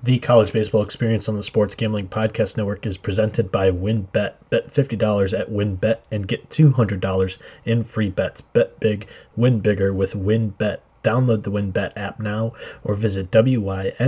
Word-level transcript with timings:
The 0.00 0.20
College 0.20 0.52
Baseball 0.52 0.82
Experience 0.82 1.28
on 1.28 1.34
the 1.34 1.42
Sports 1.42 1.74
Gambling 1.74 2.06
Podcast 2.06 2.56
Network 2.56 2.86
is 2.86 2.96
presented 2.96 3.50
by 3.50 3.72
WynnBET. 3.72 4.34
Bet 4.48 4.72
$50 4.72 5.36
at 5.36 5.50
WynnBET 5.50 5.98
and 6.12 6.28
get 6.28 6.48
$200 6.50 7.38
in 7.64 7.82
free 7.82 8.08
bets. 8.08 8.40
Bet 8.40 8.78
big, 8.78 9.08
win 9.34 9.58
bigger 9.58 9.92
with 9.92 10.14
WynnBET. 10.14 10.78
Download 11.02 11.42
the 11.42 11.50
WynnBET 11.50 11.94
app 11.96 12.20
now 12.20 12.52
or 12.84 12.94
visit 12.94 13.32
WYNNBet.com 13.32 13.98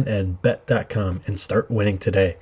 and 1.26 1.40
start 1.40 1.70
winning 1.72 1.98
today. 1.98 2.36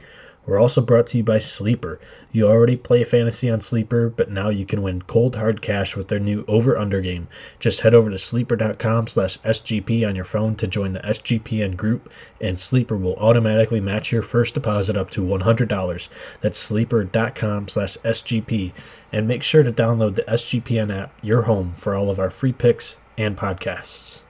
We're 0.48 0.58
also 0.58 0.80
brought 0.80 1.08
to 1.08 1.18
you 1.18 1.24
by 1.24 1.40
Sleeper. 1.40 2.00
You 2.32 2.48
already 2.48 2.74
play 2.74 3.04
fantasy 3.04 3.50
on 3.50 3.60
Sleeper, 3.60 4.08
but 4.08 4.30
now 4.30 4.48
you 4.48 4.64
can 4.64 4.80
win 4.80 5.02
cold 5.02 5.36
hard 5.36 5.60
cash 5.60 5.94
with 5.94 6.08
their 6.08 6.18
new 6.18 6.42
over-under 6.48 7.02
game. 7.02 7.28
Just 7.60 7.80
head 7.80 7.92
over 7.92 8.08
to 8.08 8.18
sleeper.com 8.18 9.08
slash 9.08 9.38
SGP 9.40 10.08
on 10.08 10.16
your 10.16 10.24
phone 10.24 10.56
to 10.56 10.66
join 10.66 10.94
the 10.94 11.00
SGPN 11.00 11.76
group, 11.76 12.10
and 12.40 12.58
Sleeper 12.58 12.96
will 12.96 13.16
automatically 13.16 13.80
match 13.82 14.10
your 14.10 14.22
first 14.22 14.54
deposit 14.54 14.96
up 14.96 15.10
to 15.10 15.20
$100. 15.20 16.08
That's 16.40 16.58
sleeper.com 16.58 17.68
slash 17.68 17.98
SGP. 17.98 18.72
And 19.12 19.28
make 19.28 19.42
sure 19.42 19.62
to 19.62 19.70
download 19.70 20.14
the 20.14 20.22
SGPN 20.22 20.98
app, 20.98 21.12
your 21.20 21.42
home, 21.42 21.74
for 21.76 21.94
all 21.94 22.08
of 22.08 22.18
our 22.18 22.30
free 22.30 22.54
picks 22.54 22.96
and 23.18 23.36
podcasts. 23.36 24.20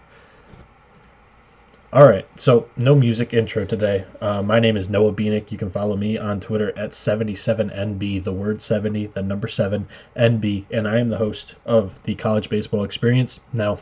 All 1.91 2.07
right, 2.07 2.27
so 2.37 2.69
no 2.77 2.95
music 2.95 3.33
intro 3.33 3.65
today. 3.65 4.05
Uh, 4.21 4.43
my 4.43 4.61
name 4.61 4.77
is 4.77 4.91
Noah 4.91 5.11
Bieniek. 5.11 5.51
You 5.51 5.57
can 5.57 5.71
follow 5.71 5.97
me 5.97 6.19
on 6.19 6.39
Twitter 6.39 6.69
at 6.77 6.91
77NB, 6.91 8.23
the 8.25 8.33
word 8.35 8.61
70, 8.61 9.07
the 9.07 9.23
number 9.23 9.49
7, 9.49 9.89
NB, 10.15 10.67
and 10.71 10.87
I 10.87 10.99
am 10.99 11.09
the 11.09 11.17
host 11.17 11.55
of 11.65 11.95
the 12.03 12.15
College 12.15 12.51
Baseball 12.51 12.85
Experience. 12.85 13.41
Now, 13.55 13.79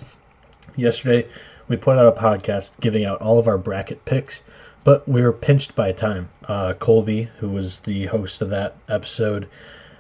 yesterday 0.77 1.27
we 1.67 1.77
put 1.77 1.99
out 1.99 2.07
a 2.07 2.21
podcast 2.21 2.79
giving 2.79 3.05
out 3.05 3.21
all 3.21 3.41
of 3.41 3.49
our 3.49 3.59
bracket 3.59 4.05
picks, 4.05 4.45
but 4.85 5.09
we 5.09 5.21
were 5.21 5.33
pinched 5.33 5.75
by 5.75 5.91
time. 5.91 6.29
Uh, 6.47 6.75
Colby, 6.75 7.25
who 7.41 7.49
was 7.49 7.81
the 7.81 8.07
host 8.07 8.41
of 8.41 8.51
that 8.51 8.77
episode, 8.89 9.49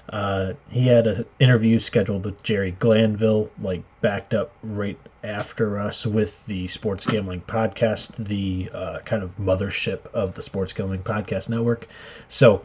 uh, 0.08 0.52
he 0.70 0.86
had 0.86 1.06
an 1.06 1.26
interview 1.38 1.78
scheduled 1.78 2.24
with 2.24 2.42
Jerry 2.42 2.72
Glanville, 2.72 3.50
like 3.60 3.82
backed 4.00 4.34
up 4.34 4.52
right 4.62 4.98
after 5.24 5.78
us 5.78 6.06
with 6.06 6.46
the 6.46 6.68
Sports 6.68 7.06
Gambling 7.06 7.42
Podcast, 7.42 8.14
the 8.16 8.70
uh, 8.72 9.00
kind 9.04 9.22
of 9.22 9.36
mothership 9.38 10.06
of 10.14 10.34
the 10.34 10.42
Sports 10.42 10.72
Gambling 10.72 11.02
Podcast 11.02 11.48
Network. 11.48 11.88
So 12.28 12.64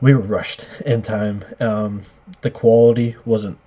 we 0.00 0.14
were 0.14 0.20
rushed 0.20 0.66
in 0.86 1.02
time. 1.02 1.44
Um, 1.60 2.02
the 2.40 2.50
quality 2.50 3.16
wasn't 3.24 3.58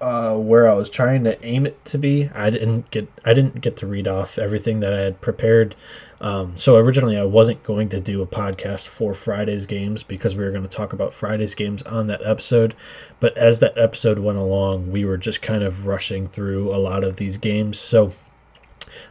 uh, 0.00 0.36
where 0.36 0.68
I 0.68 0.74
was 0.74 0.90
trying 0.90 1.24
to 1.24 1.42
aim 1.44 1.66
it 1.66 1.82
to 1.86 1.98
be. 1.98 2.28
I 2.34 2.50
didn't 2.50 2.90
get 2.90 3.08
I 3.24 3.34
didn't 3.34 3.60
get 3.60 3.78
to 3.78 3.86
read 3.86 4.06
off 4.06 4.38
everything 4.38 4.80
that 4.80 4.92
I 4.92 5.00
had 5.00 5.20
prepared. 5.20 5.74
Um, 6.20 6.56
so 6.56 6.76
originally 6.76 7.16
I 7.16 7.24
wasn't 7.24 7.62
going 7.62 7.88
to 7.90 8.00
do 8.00 8.22
a 8.22 8.26
podcast 8.26 8.86
for 8.86 9.14
Friday's 9.14 9.66
games 9.66 10.02
because 10.02 10.34
we 10.34 10.44
were 10.44 10.50
going 10.50 10.62
to 10.62 10.68
talk 10.68 10.92
about 10.92 11.14
Friday's 11.14 11.54
games 11.54 11.82
on 11.82 12.08
that 12.08 12.26
episode. 12.26 12.74
But 13.20 13.36
as 13.36 13.60
that 13.60 13.78
episode 13.78 14.18
went 14.18 14.38
along, 14.38 14.90
we 14.90 15.04
were 15.04 15.18
just 15.18 15.42
kind 15.42 15.62
of 15.62 15.86
rushing 15.86 16.28
through 16.28 16.74
a 16.74 16.76
lot 16.76 17.04
of 17.04 17.16
these 17.16 17.38
games. 17.38 17.78
So 17.78 18.12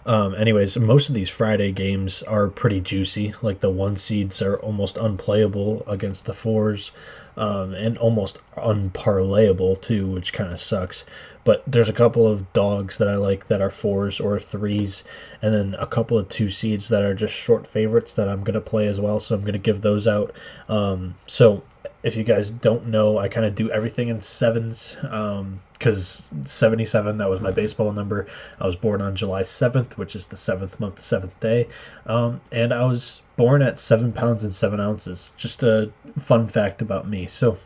um, 0.06 0.34
anyways, 0.36 0.78
most 0.78 1.10
of 1.10 1.16
these 1.16 1.30
Friday 1.30 1.72
games 1.72 2.24
are 2.24 2.48
pretty 2.48 2.82
juicy. 2.82 3.34
Like 3.42 3.60
the 3.60 3.70
one 3.70 3.96
seeds 3.98 4.42
are 4.42 4.58
almost 4.60 4.98
unplayable 4.98 5.84
against 5.88 6.26
the 6.26 6.34
fours, 6.34 6.92
um, 7.36 7.74
and 7.74 7.98
almost 7.98 8.40
unparlayable 8.56 9.76
too, 9.82 10.08
which 10.08 10.34
kind 10.34 10.52
of 10.52 10.60
sucks. 10.60 11.04
But 11.48 11.64
there's 11.66 11.88
a 11.88 11.94
couple 11.94 12.28
of 12.28 12.52
dogs 12.52 12.98
that 12.98 13.08
I 13.08 13.16
like 13.16 13.48
that 13.48 13.62
are 13.62 13.70
fours 13.70 14.20
or 14.20 14.38
threes, 14.38 15.06
and 15.42 15.54
then 15.54 15.76
a 15.80 15.88
couple 15.88 16.18
of 16.18 16.28
two 16.28 16.50
seeds 16.50 16.90
that 16.90 17.04
are 17.04 17.14
just 17.14 17.34
short 17.34 17.66
favorites 17.66 18.16
that 18.16 18.28
I'm 18.28 18.44
gonna 18.44 18.60
play 18.60 18.86
as 18.88 19.00
well. 19.00 19.22
So 19.22 19.34
I'm 19.34 19.46
gonna 19.46 19.58
give 19.58 19.80
those 19.80 20.08
out. 20.08 20.36
Um, 20.68 21.16
so 21.26 21.64
if 22.04 22.18
you 22.18 22.26
guys 22.26 22.52
don't 22.52 22.88
know, 22.88 23.18
I 23.18 23.30
kind 23.30 23.46
of 23.46 23.56
do 23.56 23.72
everything 23.72 24.10
in 24.10 24.22
sevens 24.22 24.98
because 25.02 26.28
um, 26.34 26.46
77, 26.46 27.18
that 27.18 27.30
was 27.30 27.40
my 27.40 27.52
baseball 27.52 27.94
number. 27.94 28.28
I 28.60 28.68
was 28.68 28.76
born 28.76 29.02
on 29.02 29.16
July 29.16 29.44
7th, 29.44 29.98
which 29.98 30.18
is 30.18 30.26
the 30.26 30.36
seventh 30.36 30.78
month, 30.82 31.00
seventh 31.00 31.40
day. 31.40 31.70
Um, 32.08 32.42
and 32.52 32.74
I 32.74 32.84
was 32.84 33.22
born 33.38 33.62
at 33.62 33.80
seven 33.80 34.12
pounds 34.12 34.44
and 34.44 34.54
seven 34.54 34.82
ounces. 34.82 35.32
Just 35.38 35.64
a 35.64 35.92
fun 36.20 36.50
fact 36.50 36.82
about 36.82 37.08
me. 37.08 37.26
So, 37.28 37.58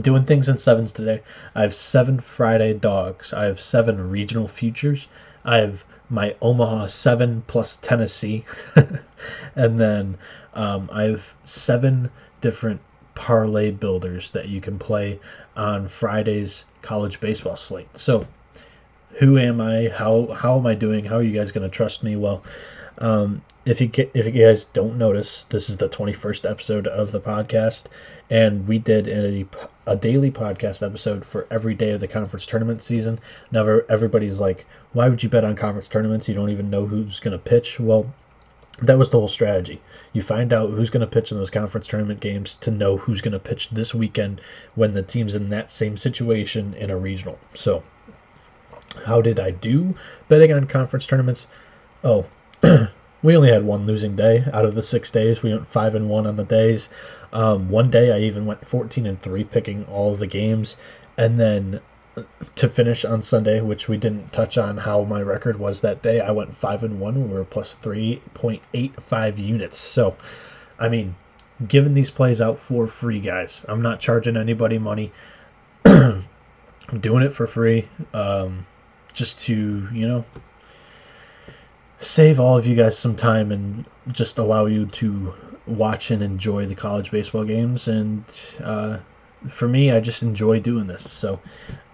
doing 0.00 0.24
things 0.24 0.48
in 0.48 0.58
sevens 0.58 0.92
today. 0.92 1.22
I 1.54 1.62
have 1.62 1.74
seven 1.74 2.20
Friday 2.20 2.74
dogs. 2.74 3.32
I 3.32 3.44
have 3.44 3.60
seven 3.60 4.10
regional 4.10 4.48
futures. 4.48 5.08
I 5.44 5.58
have 5.58 5.84
my 6.08 6.34
Omaha 6.40 6.86
7 6.86 7.42
plus 7.46 7.76
Tennessee. 7.76 8.44
and 9.56 9.80
then 9.80 10.18
um, 10.54 10.88
I 10.92 11.04
have 11.04 11.34
seven 11.44 12.10
different 12.40 12.80
parlay 13.14 13.70
builders 13.70 14.30
that 14.30 14.48
you 14.48 14.60
can 14.60 14.78
play 14.78 15.18
on 15.56 15.88
Friday's 15.88 16.64
college 16.82 17.20
baseball 17.20 17.56
slate. 17.56 17.88
So, 17.96 18.26
who 19.18 19.38
am 19.38 19.60
I? 19.60 19.88
How 19.88 20.26
how 20.26 20.58
am 20.58 20.66
I 20.66 20.74
doing? 20.74 21.06
How 21.06 21.16
are 21.16 21.22
you 21.22 21.32
guys 21.32 21.50
going 21.50 21.68
to 21.68 21.74
trust 21.74 22.02
me? 22.02 22.16
Well, 22.16 22.44
um, 22.98 23.42
if 23.64 23.80
you 23.80 23.90
if 24.14 24.26
you 24.26 24.32
guys 24.32 24.64
don't 24.64 24.96
notice, 24.96 25.44
this 25.48 25.68
is 25.68 25.76
the 25.76 25.88
21st 25.88 26.48
episode 26.48 26.86
of 26.86 27.12
the 27.12 27.20
podcast, 27.20 27.86
and 28.30 28.66
we 28.68 28.78
did 28.78 29.08
a, 29.08 29.46
a 29.86 29.96
daily 29.96 30.30
podcast 30.30 30.86
episode 30.86 31.24
for 31.26 31.46
every 31.50 31.74
day 31.74 31.90
of 31.90 32.00
the 32.00 32.08
conference 32.08 32.46
tournament 32.46 32.82
season. 32.82 33.18
Now 33.50 33.66
everybody's 33.88 34.40
like, 34.40 34.66
why 34.92 35.08
would 35.08 35.22
you 35.22 35.28
bet 35.28 35.44
on 35.44 35.56
conference 35.56 35.88
tournaments? 35.88 36.28
You 36.28 36.34
don't 36.34 36.50
even 36.50 36.70
know 36.70 36.86
who's 36.86 37.20
going 37.20 37.32
to 37.32 37.38
pitch. 37.38 37.80
Well, 37.80 38.06
that 38.82 38.98
was 38.98 39.10
the 39.10 39.18
whole 39.18 39.28
strategy. 39.28 39.80
You 40.12 40.22
find 40.22 40.52
out 40.52 40.70
who's 40.70 40.90
going 40.90 41.00
to 41.00 41.06
pitch 41.06 41.32
in 41.32 41.38
those 41.38 41.50
conference 41.50 41.86
tournament 41.86 42.20
games 42.20 42.56
to 42.56 42.70
know 42.70 42.96
who's 42.96 43.20
going 43.20 43.32
to 43.32 43.38
pitch 43.38 43.70
this 43.70 43.94
weekend 43.94 44.40
when 44.74 44.92
the 44.92 45.02
team's 45.02 45.34
in 45.34 45.48
that 45.50 45.70
same 45.70 45.96
situation 45.96 46.74
in 46.74 46.90
a 46.90 46.96
regional. 46.96 47.38
So, 47.54 47.82
how 49.04 49.20
did 49.20 49.40
I 49.40 49.50
do 49.50 49.94
betting 50.28 50.52
on 50.52 50.66
conference 50.66 51.06
tournaments? 51.06 51.46
Oh, 52.04 52.26
we 53.22 53.36
only 53.36 53.50
had 53.50 53.64
one 53.64 53.86
losing 53.86 54.16
day 54.16 54.44
out 54.52 54.64
of 54.64 54.74
the 54.74 54.82
six 54.82 55.10
days. 55.10 55.42
We 55.42 55.50
went 55.50 55.66
five 55.66 55.94
and 55.94 56.08
one 56.08 56.26
on 56.26 56.36
the 56.36 56.44
days. 56.44 56.88
Um, 57.32 57.68
one 57.68 57.90
day 57.90 58.12
I 58.12 58.20
even 58.20 58.46
went 58.46 58.66
14 58.66 59.06
and 59.06 59.20
three, 59.20 59.44
picking 59.44 59.84
all 59.86 60.14
the 60.14 60.26
games, 60.26 60.76
and 61.16 61.38
then 61.38 61.80
to 62.54 62.68
finish 62.68 63.04
on 63.04 63.20
Sunday, 63.22 63.60
which 63.60 63.88
we 63.88 63.96
didn't 63.96 64.32
touch 64.32 64.56
on 64.56 64.78
how 64.78 65.04
my 65.04 65.20
record 65.20 65.58
was 65.58 65.80
that 65.82 66.02
day. 66.02 66.20
I 66.20 66.30
went 66.30 66.56
five 66.56 66.82
and 66.82 66.98
one. 66.98 67.28
We 67.28 67.34
were 67.34 67.44
plus 67.44 67.74
three 67.74 68.22
point 68.32 68.62
eight 68.72 69.00
five 69.02 69.38
units. 69.38 69.78
So, 69.78 70.16
I 70.78 70.88
mean, 70.88 71.14
giving 71.68 71.94
these 71.94 72.10
plays 72.10 72.40
out 72.40 72.58
for 72.58 72.86
free, 72.86 73.20
guys. 73.20 73.62
I'm 73.68 73.82
not 73.82 74.00
charging 74.00 74.36
anybody 74.36 74.78
money. 74.78 75.12
I'm 75.84 76.24
doing 77.00 77.22
it 77.22 77.34
for 77.34 77.46
free, 77.46 77.88
um, 78.14 78.66
just 79.12 79.40
to 79.40 79.88
you 79.92 80.08
know 80.08 80.24
save 82.00 82.38
all 82.40 82.56
of 82.58 82.66
you 82.66 82.74
guys 82.74 82.98
some 82.98 83.16
time 83.16 83.52
and 83.52 83.84
just 84.12 84.38
allow 84.38 84.66
you 84.66 84.86
to 84.86 85.34
watch 85.66 86.10
and 86.10 86.22
enjoy 86.22 86.66
the 86.66 86.74
college 86.74 87.10
baseball 87.10 87.44
games 87.44 87.88
and. 87.88 88.24
Uh, 88.62 88.98
for 89.50 89.68
me, 89.68 89.90
I 89.90 90.00
just 90.00 90.22
enjoy 90.22 90.60
doing 90.60 90.86
this. 90.86 91.08
So, 91.08 91.40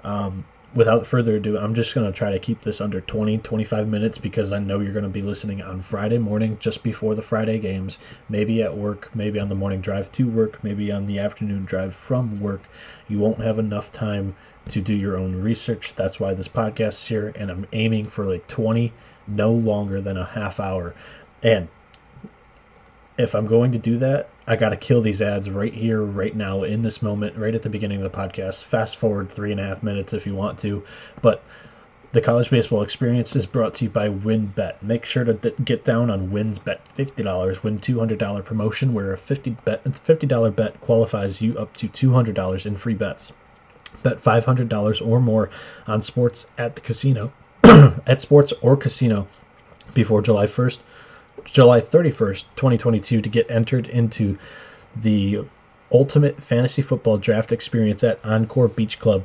um, 0.04 0.44
without 0.74 1.06
further 1.06 1.36
ado, 1.36 1.58
I'm 1.58 1.74
just 1.74 1.94
going 1.94 2.10
to 2.10 2.16
try 2.16 2.30
to 2.30 2.38
keep 2.38 2.62
this 2.62 2.80
under 2.80 3.00
20, 3.00 3.38
25 3.38 3.88
minutes 3.88 4.16
because 4.16 4.52
I 4.52 4.58
know 4.58 4.80
you're 4.80 4.92
going 4.92 5.02
to 5.02 5.10
be 5.10 5.22
listening 5.22 5.60
on 5.60 5.82
Friday 5.82 6.19
morning 6.19 6.56
just 6.60 6.82
before 6.82 7.14
the 7.14 7.22
Friday 7.22 7.58
games, 7.58 7.98
maybe 8.28 8.62
at 8.62 8.76
work, 8.76 9.10
maybe 9.14 9.38
on 9.38 9.48
the 9.48 9.54
morning 9.54 9.80
drive 9.80 10.10
to 10.12 10.28
work, 10.28 10.62
maybe 10.64 10.90
on 10.90 11.06
the 11.06 11.19
afternoon 11.19 11.64
drive 11.64 11.94
from 11.94 12.40
work. 12.40 12.62
You 13.08 13.19
won't 13.19 13.42
have 13.42 13.58
enough 13.58 13.92
time 13.92 14.34
to 14.69 14.80
do 14.80 14.94
your 14.94 15.19
own 15.19 15.34
research. 15.36 15.94
That's 15.94 16.19
why 16.19 16.34
this 16.34 16.48
podcast 16.48 16.88
is 16.88 17.06
here, 17.06 17.32
and 17.36 17.50
I'm 17.50 17.66
aiming 17.72 18.06
for 18.06 18.24
like 18.24 18.46
20, 18.46 18.92
no 19.26 19.52
longer 19.52 20.00
than 20.00 20.16
a 20.16 20.24
half 20.24 20.60
hour. 20.60 20.94
And 21.42 21.68
if 23.19 23.34
I'm 23.34 23.46
going 23.46 23.72
to 23.72 23.78
do 23.78 23.98
that, 23.98 24.28
I 24.46 24.56
got 24.56 24.70
to 24.70 24.76
kill 24.76 25.02
these 25.02 25.22
ads 25.22 25.48
right 25.48 25.72
here, 25.72 26.02
right 26.02 26.34
now, 26.34 26.62
in 26.62 26.82
this 26.82 27.02
moment, 27.02 27.36
right 27.36 27.54
at 27.54 27.62
the 27.62 27.69
beginning 27.69 28.02
of 28.02 28.10
the 28.10 28.19
podcast. 28.19 28.62
Fast 28.62 28.96
forward 28.96 29.30
three 29.30 29.52
and 29.52 29.60
a 29.60 29.64
half 29.64 29.82
minutes 29.82 30.12
if 30.12 30.26
you 30.26 30.34
want 30.34 30.58
to. 30.60 30.82
But 31.20 31.42
the 32.12 32.20
college 32.20 32.50
baseball 32.50 32.82
experience 32.82 33.34
is 33.36 33.46
brought 33.46 33.74
to 33.74 33.84
you 33.84 33.90
by 33.90 34.08
WynnBET. 34.08 34.82
Make 34.82 35.06
sure 35.06 35.25
to 35.25 35.54
get 35.64 35.84
down 35.84 36.10
on 36.10 36.30
Wynn's 36.30 36.58
Bet 36.58 36.86
$50, 36.98 37.62
win 37.62 37.78
$200 37.78 38.44
promotion 38.44 38.92
where 38.92 39.14
a 39.14 39.18
50 39.18 39.50
bet, 39.64 39.82
$50 39.84 40.54
bet 40.54 40.78
qualifies 40.82 41.40
you 41.40 41.56
up 41.56 41.75
to 41.76 41.88
$200 41.88 42.66
in 42.66 42.76
free 42.76 42.94
bets. 42.94 43.32
Bet 44.02 44.22
$500 44.22 45.06
or 45.06 45.20
more 45.20 45.48
on 45.86 46.02
sports 46.02 46.46
at 46.58 46.75
the 46.75 46.82
casino, 46.82 47.32
at 48.06 48.20
sports 48.20 48.53
or 48.62 48.76
casino 48.76 49.26
before 49.94 50.23
July 50.23 50.47
1st 50.47 50.79
July 51.44 51.81
31st, 51.81 52.44
2022, 52.56 53.20
to 53.20 53.29
get 53.29 53.50
entered 53.50 53.88
into 53.88 54.38
the 54.94 55.41
Ultimate 55.91 56.41
Fantasy 56.41 56.82
Football 56.82 57.19
Draft 57.19 57.53
Experience 57.53 58.05
at 58.05 58.25
Encore 58.25 58.69
Beach 58.69 58.99
Club. 58.99 59.25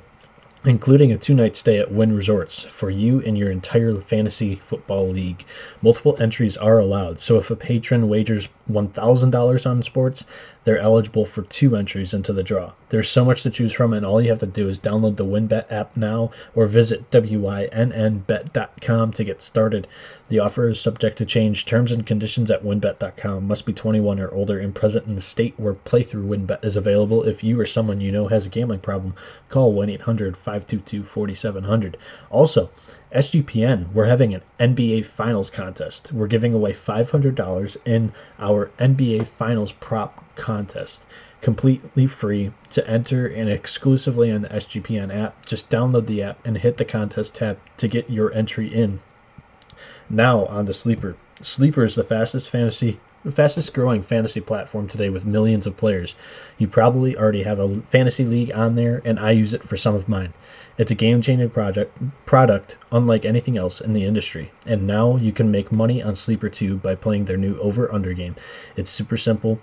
including 0.65 1.11
a 1.11 1.17
two 1.17 1.33
night 1.35 1.55
stay 1.55 1.77
at 1.77 1.91
Wynn 1.91 2.15
Resorts 2.15 2.61
for 2.61 2.89
you 2.89 3.21
and 3.21 3.37
your 3.37 3.51
entire 3.51 3.95
fantasy 3.95 4.55
football 4.55 5.07
league. 5.07 5.45
Multiple 5.81 6.17
entries 6.19 6.57
are 6.57 6.79
allowed, 6.79 7.19
so 7.19 7.37
if 7.37 7.51
a 7.51 7.55
patron 7.55 8.09
wagers 8.09 8.47
$1,000 8.69 9.69
on 9.69 9.83
sports, 9.83 10.25
they're 10.63 10.79
eligible 10.79 11.25
for 11.25 11.43
two 11.43 11.75
entries 11.75 12.13
into 12.13 12.33
the 12.33 12.43
draw. 12.43 12.73
There's 12.89 13.09
so 13.09 13.23
much 13.23 13.43
to 13.43 13.49
choose 13.49 13.71
from, 13.71 13.93
and 13.93 14.05
all 14.05 14.21
you 14.21 14.29
have 14.29 14.39
to 14.39 14.45
do 14.45 14.67
is 14.67 14.79
download 14.79 15.15
the 15.15 15.25
WynnBET 15.25 15.71
app 15.71 15.95
now 15.95 16.31
or 16.55 16.67
visit 16.67 17.09
WYNNBet.com 17.11 19.13
to 19.13 19.23
get 19.23 19.41
started. 19.41 19.87
The 20.27 20.39
offer 20.39 20.67
is 20.67 20.81
subject 20.81 21.19
to 21.19 21.25
change. 21.25 21.65
Terms 21.65 21.93
and 21.93 22.05
conditions 22.05 22.51
at 22.51 22.63
wynnbet.com 22.63 23.47
must 23.47 23.65
be 23.65 23.71
21 23.71 24.19
or 24.19 24.33
older 24.33 24.59
and 24.59 24.75
present 24.75 25.05
in 25.05 25.15
the 25.15 25.21
state 25.21 25.53
where 25.57 25.73
playthrough 25.73 26.27
WynnBET 26.27 26.65
is 26.65 26.75
available. 26.75 27.23
If 27.23 27.45
you 27.45 27.59
or 27.59 27.65
someone 27.65 28.01
you 28.01 28.11
know 28.11 28.27
has 28.27 28.45
a 28.45 28.49
gambling 28.49 28.81
problem, 28.81 29.15
call 29.47 29.71
1 29.71 29.89
800 29.89 30.35
522 30.35 31.03
4700. 31.03 31.97
Also, 32.29 32.69
SGPN, 33.13 33.93
we're 33.93 34.05
having 34.05 34.33
an 34.33 34.41
NBA 34.59 35.05
Finals 35.05 35.49
contest. 35.49 36.11
We're 36.11 36.27
giving 36.27 36.53
away 36.53 36.73
$500 36.73 37.77
in 37.85 38.11
our 38.37 38.69
NBA 38.77 39.27
Finals 39.27 39.71
prop 39.71 40.23
contest. 40.35 41.03
Completely 41.39 42.05
free 42.07 42.51
to 42.71 42.85
enter 42.85 43.25
and 43.25 43.49
exclusively 43.49 44.29
on 44.31 44.41
the 44.41 44.49
SGPN 44.49 45.15
app. 45.15 45.45
Just 45.45 45.69
download 45.69 46.05
the 46.05 46.23
app 46.23 46.45
and 46.45 46.57
hit 46.57 46.75
the 46.75 46.83
contest 46.83 47.35
tab 47.35 47.57
to 47.77 47.87
get 47.87 48.09
your 48.09 48.33
entry 48.33 48.73
in. 48.73 48.99
Now 50.09 50.45
on 50.45 50.65
the 50.65 50.73
Sleeper. 50.73 51.15
Sleeper 51.41 51.83
is 51.83 51.95
the 51.95 52.03
fastest 52.03 52.49
fantasy 52.49 52.99
the 53.27 53.31
fastest 53.33 53.73
growing 53.73 54.03
fantasy 54.03 54.39
platform 54.39 54.87
today 54.87 55.09
with 55.09 55.25
millions 55.25 55.67
of 55.67 55.75
players. 55.75 56.15
You 56.57 56.67
probably 56.67 57.17
already 57.17 57.43
have 57.43 57.59
a 57.59 57.81
fantasy 57.81 58.23
league 58.23 58.51
on 58.53 58.75
there, 58.75 59.01
and 59.03 59.19
I 59.19 59.31
use 59.31 59.53
it 59.53 59.63
for 59.63 59.75
some 59.75 59.95
of 59.95 60.07
mine. 60.07 60.33
It's 60.77 60.91
a 60.91 60.95
game 60.95 61.21
changing 61.21 61.49
project 61.49 61.97
product 62.25 62.77
unlike 62.91 63.25
anything 63.25 63.57
else 63.57 63.81
in 63.81 63.91
the 63.91 64.05
industry. 64.05 64.51
And 64.65 64.87
now 64.87 65.17
you 65.17 65.33
can 65.33 65.51
make 65.51 65.71
money 65.71 66.01
on 66.01 66.15
Sleeper 66.15 66.47
2 66.47 66.77
by 66.77 66.95
playing 66.95 67.25
their 67.25 67.35
new 67.35 67.59
over 67.59 67.93
under 67.93 68.13
game. 68.13 68.35
It's 68.77 68.91
super 68.91 69.17
simple. 69.17 69.59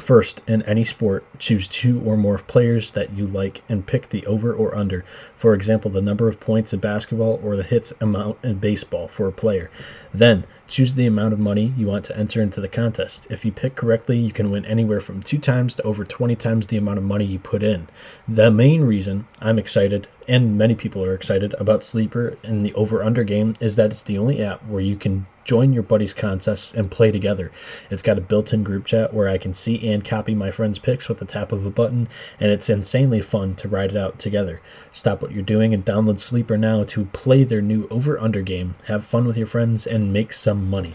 First, 0.00 0.42
in 0.46 0.62
any 0.62 0.84
sport, 0.84 1.24
choose 1.38 1.66
two 1.66 2.00
or 2.02 2.16
more 2.16 2.36
players 2.38 2.92
that 2.92 3.12
you 3.14 3.26
like 3.26 3.62
and 3.68 3.86
pick 3.86 4.08
the 4.08 4.26
over 4.26 4.52
or 4.52 4.76
under. 4.76 5.04
For 5.36 5.54
example, 5.54 5.90
the 5.90 6.02
number 6.02 6.28
of 6.28 6.38
points 6.38 6.74
in 6.74 6.80
basketball 6.80 7.40
or 7.42 7.56
the 7.56 7.62
hits 7.62 7.94
amount 8.00 8.38
in 8.44 8.56
baseball 8.58 9.08
for 9.08 9.26
a 9.26 9.32
player. 9.32 9.70
Then, 10.12 10.44
choose 10.68 10.92
the 10.92 11.06
amount 11.06 11.32
of 11.32 11.38
money 11.38 11.72
you 11.78 11.86
want 11.86 12.04
to 12.06 12.18
enter 12.18 12.42
into 12.42 12.60
the 12.60 12.68
contest. 12.68 13.26
If 13.30 13.44
you 13.44 13.52
pick 13.52 13.74
correctly, 13.74 14.18
you 14.18 14.32
can 14.32 14.50
win 14.50 14.66
anywhere 14.66 15.00
from 15.00 15.22
2 15.22 15.38
times 15.38 15.74
to 15.76 15.82
over 15.84 16.04
20 16.04 16.36
times 16.36 16.66
the 16.66 16.76
amount 16.76 16.98
of 16.98 17.04
money 17.04 17.24
you 17.24 17.38
put 17.38 17.62
in. 17.62 17.88
The 18.28 18.50
main 18.50 18.82
reason 18.82 19.26
I'm 19.40 19.58
excited, 19.58 20.08
and 20.28 20.58
many 20.58 20.74
people 20.74 21.04
are 21.04 21.14
excited 21.14 21.54
about 21.58 21.84
Sleeper 21.84 22.36
and 22.42 22.66
the 22.66 22.74
over 22.74 23.02
under 23.02 23.24
game, 23.24 23.54
is 23.60 23.76
that 23.76 23.92
it's 23.92 24.02
the 24.02 24.18
only 24.18 24.42
app 24.42 24.64
where 24.66 24.82
you 24.82 24.96
can 24.96 25.26
join 25.46 25.72
your 25.72 25.84
buddies' 25.84 26.12
contests 26.12 26.74
and 26.74 26.90
play 26.90 27.12
together. 27.12 27.52
It's 27.88 28.02
got 28.02 28.18
a 28.18 28.20
built 28.20 28.52
in 28.52 28.64
group 28.64 28.84
chat 28.84 29.14
where 29.14 29.28
I 29.28 29.38
can 29.38 29.54
see 29.54 29.88
and 29.88 30.04
copy 30.04 30.34
my 30.34 30.50
friends' 30.50 30.80
picks 30.80 31.08
with 31.08 31.18
the 31.18 31.24
tap 31.24 31.52
of 31.52 31.64
a 31.64 31.70
button, 31.70 32.08
and 32.40 32.50
it's 32.50 32.68
insanely 32.68 33.20
fun 33.20 33.54
to 33.56 33.68
ride 33.68 33.92
it 33.92 33.96
out 33.96 34.18
together. 34.18 34.60
Stop 34.92 35.22
what 35.22 35.30
you're 35.30 35.44
doing 35.44 35.72
and 35.72 35.84
download 35.84 36.18
Sleeper 36.18 36.56
now 36.56 36.82
to 36.82 37.04
play 37.06 37.44
their 37.44 37.62
new 37.62 37.86
over 37.92 38.18
under 38.18 38.42
game. 38.42 38.74
Have 38.86 39.04
fun 39.04 39.24
with 39.24 39.36
your 39.36 39.46
friends 39.46 39.86
and 39.86 40.12
make 40.12 40.32
some 40.32 40.68
money. 40.68 40.94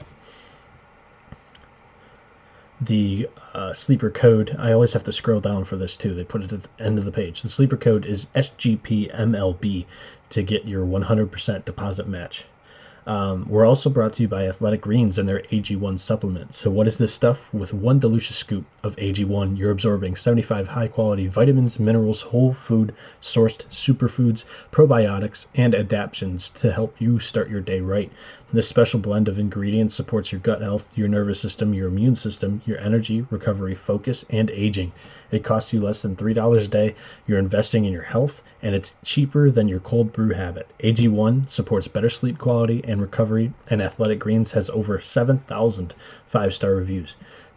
The 2.82 3.30
uh, 3.54 3.72
sleeper 3.72 4.10
code, 4.10 4.56
I 4.60 4.74
always 4.74 4.92
have 4.92 5.06
to 5.06 5.14
scroll 5.14 5.40
down 5.40 5.64
for 5.64 5.78
this 5.78 5.96
too. 5.96 6.14
They 6.14 6.26
put 6.26 6.42
it 6.42 6.52
at 6.52 6.64
the 6.64 6.84
end 6.84 6.98
of 6.98 7.06
the 7.06 7.12
page. 7.12 7.42
The 7.42 7.48
sleeper 7.48 7.78
code 7.78 8.06
is 8.06 8.26
SGPMLB 8.36 9.86
to 10.32 10.44
get 10.44 10.68
your 10.68 10.86
100% 10.86 11.64
deposit 11.64 12.08
match. 12.08 12.46
Um, 13.08 13.48
we're 13.50 13.66
also 13.66 13.90
brought 13.90 14.14
to 14.14 14.22
you 14.22 14.28
by 14.28 14.48
Athletic 14.48 14.82
Greens 14.82 15.18
and 15.18 15.28
their 15.28 15.42
AG1 15.52 16.00
supplement. 16.00 16.54
So, 16.54 16.70
what 16.70 16.88
is 16.88 16.98
this 16.98 17.12
stuff? 17.12 17.40
With 17.52 17.74
one 17.74 17.98
delicious 17.98 18.36
scoop 18.36 18.66
of 18.84 18.96
AG1, 18.98 19.58
you're 19.58 19.72
absorbing 19.72 20.16
75 20.16 20.68
high 20.68 20.88
quality 20.88 21.28
vitamins, 21.28 21.80
minerals, 21.80 22.22
whole 22.22 22.54
food 22.54 22.94
sourced 23.20 23.66
superfoods, 23.72 24.46
probiotics, 24.72 25.48
and 25.56 25.74
adaptogens 25.74 26.54
to 26.60 26.72
help 26.72 26.96
you 27.02 27.18
start 27.18 27.50
your 27.50 27.62
day 27.62 27.82
right. 27.82 28.12
This 28.54 28.68
special 28.68 29.00
blend 29.00 29.30
of 29.30 29.40
ingredients 29.40 29.96
supports 29.96 30.34
your 30.34 30.42
gut 30.42 30.62
health, 30.62 30.98
your 30.98 31.08
nervous 31.08 31.40
system, 31.40 31.74
your 31.74 31.88
immune 31.88 32.18
system, 32.18 32.62
your 32.66 32.78
energy, 32.80 33.26
recovery, 33.30 33.76
focus, 33.76 34.26
and 34.30 34.52
aging. 34.52 34.92
It 35.32 35.46
costs 35.46 35.72
you 35.72 35.80
less 35.80 36.02
than 36.02 36.18
$3 36.18 36.58
a 36.58 36.68
day. 36.68 36.96
You're 37.26 37.40
investing 37.40 37.86
in 37.86 37.94
your 37.94 38.02
health, 38.02 38.44
and 38.62 38.76
it's 38.76 38.94
cheaper 39.06 39.50
than 39.50 39.70
your 39.70 39.80
cold 39.80 40.12
brew 40.12 40.34
habit. 40.34 40.68
AG1 40.84 41.50
supports 41.50 41.88
better 41.88 42.10
sleep 42.10 42.40
quality 42.40 42.84
and 42.86 43.00
recovery, 43.00 43.54
and 43.70 43.82
Athletic 43.82 44.20
Greens 44.20 44.52
has 44.52 44.70
over 44.72 45.00
7,000 45.00 45.96
five 46.28 46.54
star 46.54 46.76
reviews. 46.76 47.16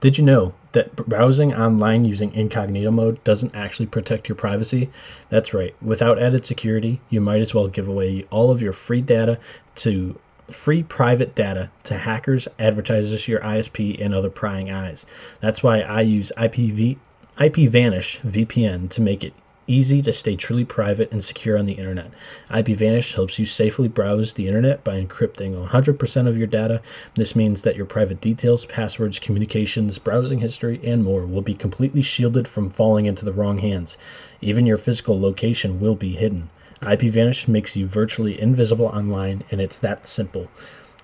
Did 0.00 0.16
you 0.16 0.24
know 0.24 0.54
that 0.72 0.96
browsing 0.96 1.54
online 1.54 2.06
using 2.06 2.32
incognito 2.32 2.90
mode 2.90 3.22
doesn't 3.22 3.54
actually 3.54 3.84
protect 3.86 4.30
your 4.30 4.36
privacy? 4.36 4.88
That's 5.28 5.52
right. 5.52 5.74
Without 5.82 6.18
added 6.18 6.46
security, 6.46 7.02
you 7.10 7.20
might 7.20 7.42
as 7.42 7.52
well 7.52 7.68
give 7.68 7.86
away 7.86 8.24
all 8.30 8.50
of 8.50 8.62
your 8.62 8.72
free 8.72 9.02
data 9.02 9.38
to 9.76 10.18
free 10.50 10.82
private 10.82 11.34
data 11.34 11.70
to 11.84 11.98
hackers, 11.98 12.48
advertisers, 12.58 13.28
your 13.28 13.40
ISP, 13.40 14.02
and 14.02 14.14
other 14.14 14.30
prying 14.30 14.70
eyes. 14.70 15.04
That's 15.40 15.62
why 15.62 15.80
I 15.80 16.00
use 16.00 16.32
IPv 16.34 16.96
IPVanish 17.36 18.20
VPN 18.20 18.88
to 18.90 19.02
make 19.02 19.22
it 19.22 19.34
easy 19.70 20.02
to 20.02 20.12
stay 20.12 20.34
truly 20.34 20.64
private 20.64 21.12
and 21.12 21.22
secure 21.22 21.56
on 21.56 21.64
the 21.64 21.74
internet. 21.74 22.10
IPVanish 22.50 23.14
helps 23.14 23.38
you 23.38 23.46
safely 23.46 23.86
browse 23.86 24.32
the 24.32 24.48
internet 24.48 24.82
by 24.82 25.00
encrypting 25.00 25.54
100% 25.68 26.26
of 26.26 26.36
your 26.36 26.48
data. 26.48 26.82
This 27.14 27.36
means 27.36 27.62
that 27.62 27.76
your 27.76 27.86
private 27.86 28.20
details, 28.20 28.64
passwords, 28.64 29.20
communications, 29.20 29.98
browsing 29.98 30.40
history, 30.40 30.80
and 30.82 31.04
more 31.04 31.24
will 31.24 31.40
be 31.40 31.54
completely 31.54 32.02
shielded 32.02 32.48
from 32.48 32.68
falling 32.68 33.06
into 33.06 33.24
the 33.24 33.32
wrong 33.32 33.58
hands. 33.58 33.96
Even 34.40 34.66
your 34.66 34.76
physical 34.76 35.20
location 35.20 35.78
will 35.78 35.94
be 35.94 36.10
hidden. 36.10 36.50
IPVanish 36.82 37.46
makes 37.46 37.76
you 37.76 37.86
virtually 37.86 38.40
invisible 38.40 38.86
online, 38.86 39.44
and 39.50 39.60
it's 39.60 39.78
that 39.78 40.08
simple. 40.08 40.48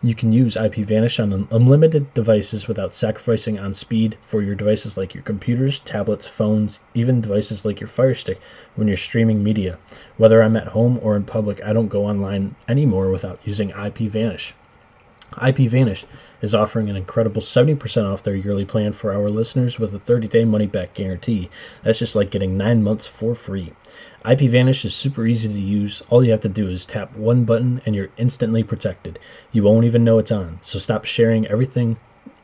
You 0.03 0.15
can 0.15 0.31
use 0.31 0.57
IPVanish 0.57 1.23
on 1.23 1.49
unlimited 1.51 2.13
devices 2.13 2.69
without 2.69 2.95
sacrificing 2.95 3.59
on 3.59 3.73
speed 3.73 4.19
for 4.21 4.43
your 4.43 4.55
devices 4.55 4.99
like 4.99 5.15
your 5.15 5.23
computers, 5.23 5.81
tablets, 5.81 6.27
phones, 6.27 6.81
even 6.93 7.23
devices 7.23 7.65
like 7.65 7.81
your 7.81 7.89
Fire 7.89 8.13
Stick 8.13 8.39
when 8.75 8.89
you're 8.89 8.99
streaming 8.99 9.43
media. 9.43 9.79
Whether 10.19 10.43
I'm 10.43 10.57
at 10.57 10.69
home 10.69 10.99
or 11.01 11.17
in 11.17 11.25
public, 11.25 11.65
I 11.65 11.73
don't 11.73 11.89
go 11.89 12.05
online 12.05 12.57
anymore 12.69 13.11
without 13.11 13.41
using 13.45 13.71
IPVanish. 13.71 14.53
IPVanish 15.33 16.05
is 16.43 16.55
offering 16.55 16.91
an 16.91 16.97
incredible 16.97 17.41
70% 17.41 18.05
off 18.05 18.23
their 18.23 18.37
yearly 18.37 18.67
plan 18.67 18.93
for 18.93 19.13
our 19.13 19.31
listeners 19.31 19.79
with 19.79 19.95
a 19.95 19.99
30 19.99 20.29
day 20.29 20.45
money 20.45 20.67
back 20.67 20.93
guarantee. 20.93 21.49
That's 21.83 21.99
just 21.99 22.15
like 22.15 22.31
getting 22.31 22.59
nine 22.59 22.83
months 22.83 23.07
for 23.07 23.35
free. 23.35 23.73
IPVanish 24.27 24.85
is 24.85 24.93
super 24.93 25.25
easy 25.25 25.47
to 25.47 25.61
use. 25.61 26.03
All 26.11 26.25
you 26.25 26.33
have 26.33 26.41
to 26.41 26.49
do 26.49 26.69
is 26.69 26.85
tap 26.85 27.17
one 27.17 27.45
button 27.45 27.81
and 27.87 27.95
you're 27.95 28.09
instantly 28.17 28.65
protected. 28.65 29.21
You 29.53 29.63
won't 29.63 29.85
even 29.85 30.03
know 30.03 30.19
it's 30.19 30.33
on. 30.33 30.59
So 30.63 30.81
stop 30.81 31.05
sharing 31.05 31.47
everything 31.47 31.97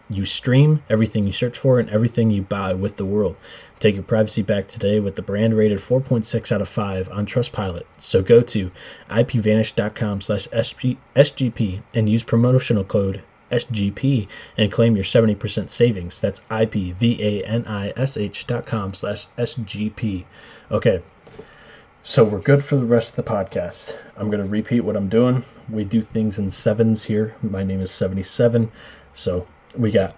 you 0.09 0.25
stream, 0.25 0.81
everything 0.89 1.27
you 1.27 1.33
search 1.33 1.59
for, 1.59 1.81
and 1.81 1.91
everything 1.91 2.31
you 2.31 2.43
buy 2.43 2.73
with 2.75 2.99
the 2.99 3.05
world. 3.05 3.35
Take 3.81 3.97
your 3.97 4.05
privacy 4.05 4.43
back 4.43 4.69
today 4.69 5.01
with 5.01 5.17
the 5.17 5.23
brand 5.23 5.57
rated 5.57 5.81
4.6 5.81 6.53
out 6.53 6.61
of 6.61 6.69
5 6.69 7.09
on 7.09 7.27
Trustpilot. 7.27 7.83
So 7.99 8.23
go 8.23 8.43
to 8.43 8.71
ipvanish.com 9.11 10.21
slash 10.21 10.47
SGP 10.47 11.83
and 11.95 12.09
use 12.09 12.23
promotional 12.23 12.85
code 12.85 13.23
SGP 13.51 14.29
and 14.57 14.71
claim 14.71 14.95
your 14.95 15.05
70% 15.05 15.69
savings. 15.69 16.21
That's 16.21 16.41
ipvanish.com 16.49 16.95
slash 18.95 19.27
SGP. 19.37 20.25
Okay, 20.71 21.03
so 22.05 22.25
we're 22.25 22.41
good 22.41 22.65
for 22.65 22.75
the 22.75 22.85
rest 22.85 23.11
of 23.11 23.17
the 23.25 23.31
podcast. 23.31 23.97
I'm 24.17 24.29
going 24.29 24.43
to 24.43 24.51
repeat 24.51 24.81
what 24.81 24.97
I'm 24.97 25.09
doing. 25.09 25.45
We 25.71 25.85
do 25.85 26.03
things 26.03 26.41
in 26.41 26.51
sevens 26.51 27.05
here. 27.05 27.37
My 27.43 27.63
name 27.63 27.81
is 27.81 27.93
77. 27.93 28.71
So 29.15 29.47
we 29.77 29.93
got 29.93 30.17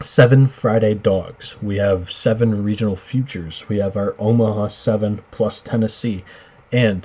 seven 0.00 0.46
Friday 0.46 0.94
dogs. 0.94 1.60
We 1.60 1.76
have 1.78 2.12
seven 2.12 2.62
regional 2.62 2.94
futures. 2.94 3.68
We 3.68 3.78
have 3.78 3.96
our 3.96 4.14
Omaha 4.20 4.68
7 4.68 5.20
plus 5.32 5.60
Tennessee. 5.60 6.24
And 6.70 7.04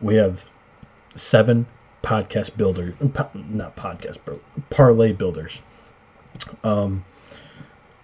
we 0.00 0.14
have 0.14 0.48
seven 1.14 1.66
podcast 2.02 2.56
builders, 2.56 2.94
not 3.34 3.76
podcast, 3.76 4.18
but 4.24 4.40
parlay 4.70 5.12
builders. 5.12 5.58
Um, 6.62 7.04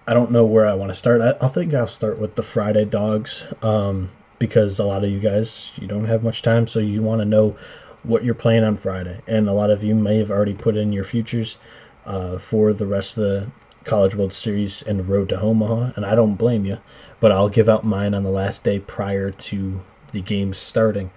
I 0.06 0.12
don't 0.12 0.30
know 0.30 0.44
where 0.44 0.66
I 0.66 0.74
want 0.74 0.90
to 0.90 0.94
start. 0.94 1.22
I, 1.22 1.34
I 1.40 1.48
think 1.48 1.72
I'll 1.72 1.88
start 1.88 2.18
with 2.18 2.34
the 2.34 2.42
Friday 2.42 2.84
dogs 2.84 3.44
um, 3.62 4.10
because 4.40 4.80
a 4.80 4.84
lot 4.84 5.04
of 5.04 5.10
you 5.10 5.20
guys 5.20 5.70
you 5.80 5.86
don't 5.86 6.06
have 6.06 6.24
much 6.24 6.42
time, 6.42 6.66
so 6.66 6.80
you 6.80 7.02
want 7.02 7.20
to 7.20 7.24
know 7.24 7.56
what 8.02 8.24
you're 8.24 8.34
playing 8.34 8.64
on 8.64 8.76
Friday, 8.76 9.20
and 9.28 9.48
a 9.48 9.52
lot 9.52 9.70
of 9.70 9.84
you 9.84 9.94
may 9.94 10.18
have 10.18 10.32
already 10.32 10.54
put 10.54 10.76
in 10.76 10.92
your 10.92 11.04
futures 11.04 11.58
uh, 12.06 12.38
for 12.38 12.72
the 12.72 12.86
rest 12.86 13.16
of 13.16 13.22
the 13.22 13.46
College 13.84 14.14
World 14.14 14.32
Series 14.32 14.82
and 14.82 14.98
the 14.98 15.04
road 15.04 15.28
to 15.28 15.40
Omaha, 15.40 15.92
and 15.94 16.04
I 16.04 16.14
don't 16.14 16.34
blame 16.34 16.64
you, 16.64 16.78
but 17.20 17.30
I'll 17.30 17.48
give 17.48 17.68
out 17.68 17.84
mine 17.84 18.14
on 18.14 18.24
the 18.24 18.30
last 18.30 18.64
day 18.64 18.80
prior 18.80 19.30
to 19.30 19.80
the 20.12 20.22
games 20.22 20.58
starting. 20.58 21.10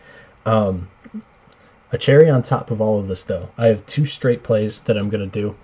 Um, 0.45 0.89
a 1.93 1.97
cherry 1.97 2.29
on 2.29 2.43
top 2.43 2.71
of 2.71 2.81
all 2.81 2.99
of 2.99 3.07
this, 3.07 3.23
though, 3.23 3.49
I 3.57 3.67
have 3.67 3.85
two 3.85 4.05
straight 4.05 4.43
plays 4.43 4.81
that 4.81 4.97
I'm 4.97 5.09
going 5.09 5.29
to 5.29 5.39
do. 5.41 5.55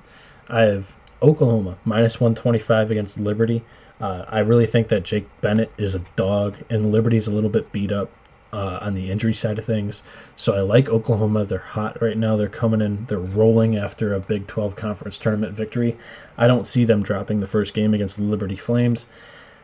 I 0.48 0.62
have 0.62 0.96
Oklahoma 1.22 1.78
minus 1.84 2.22
125 2.22 2.92
against 2.92 3.20
Liberty. 3.20 3.64
Uh, 4.00 4.26
I 4.28 4.40
really 4.40 4.66
think 4.66 4.88
that 4.90 5.04
Jake 5.04 5.28
Bennett 5.42 5.72
is 5.78 5.96
a 5.96 6.00
dog, 6.16 6.56
and 6.70 6.92
Liberty's 6.92 7.28
a 7.28 7.32
little 7.32 7.50
bit 7.50 7.72
beat 7.72 7.92
up 7.92 8.10
uh, 8.54 8.80
on 8.82 8.96
the 8.96 9.12
injury 9.12 9.34
side 9.34 9.60
of 9.60 9.66
things. 9.66 10.04
So 10.36 10.56
I 10.56 10.62
like 10.62 10.90
Oklahoma. 10.90 11.46
They're 11.46 11.60
hot 11.60 12.02
right 12.02 12.18
now. 12.18 12.36
They're 12.36 12.48
coming 12.48 12.82
in. 12.82 13.06
They're 13.06 13.20
rolling 13.20 13.78
after 13.78 14.14
a 14.14 14.20
Big 14.20 14.48
12 14.48 14.76
conference 14.76 15.18
tournament 15.18 15.54
victory. 15.54 15.98
I 16.38 16.48
don't 16.48 16.66
see 16.66 16.86
them 16.86 17.04
dropping 17.04 17.40
the 17.40 17.48
first 17.48 17.74
game 17.74 17.94
against 17.94 18.18
the 18.18 18.24
Liberty 18.24 18.56
Flames. 18.56 19.06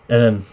And 0.10 0.22
then 0.22 0.46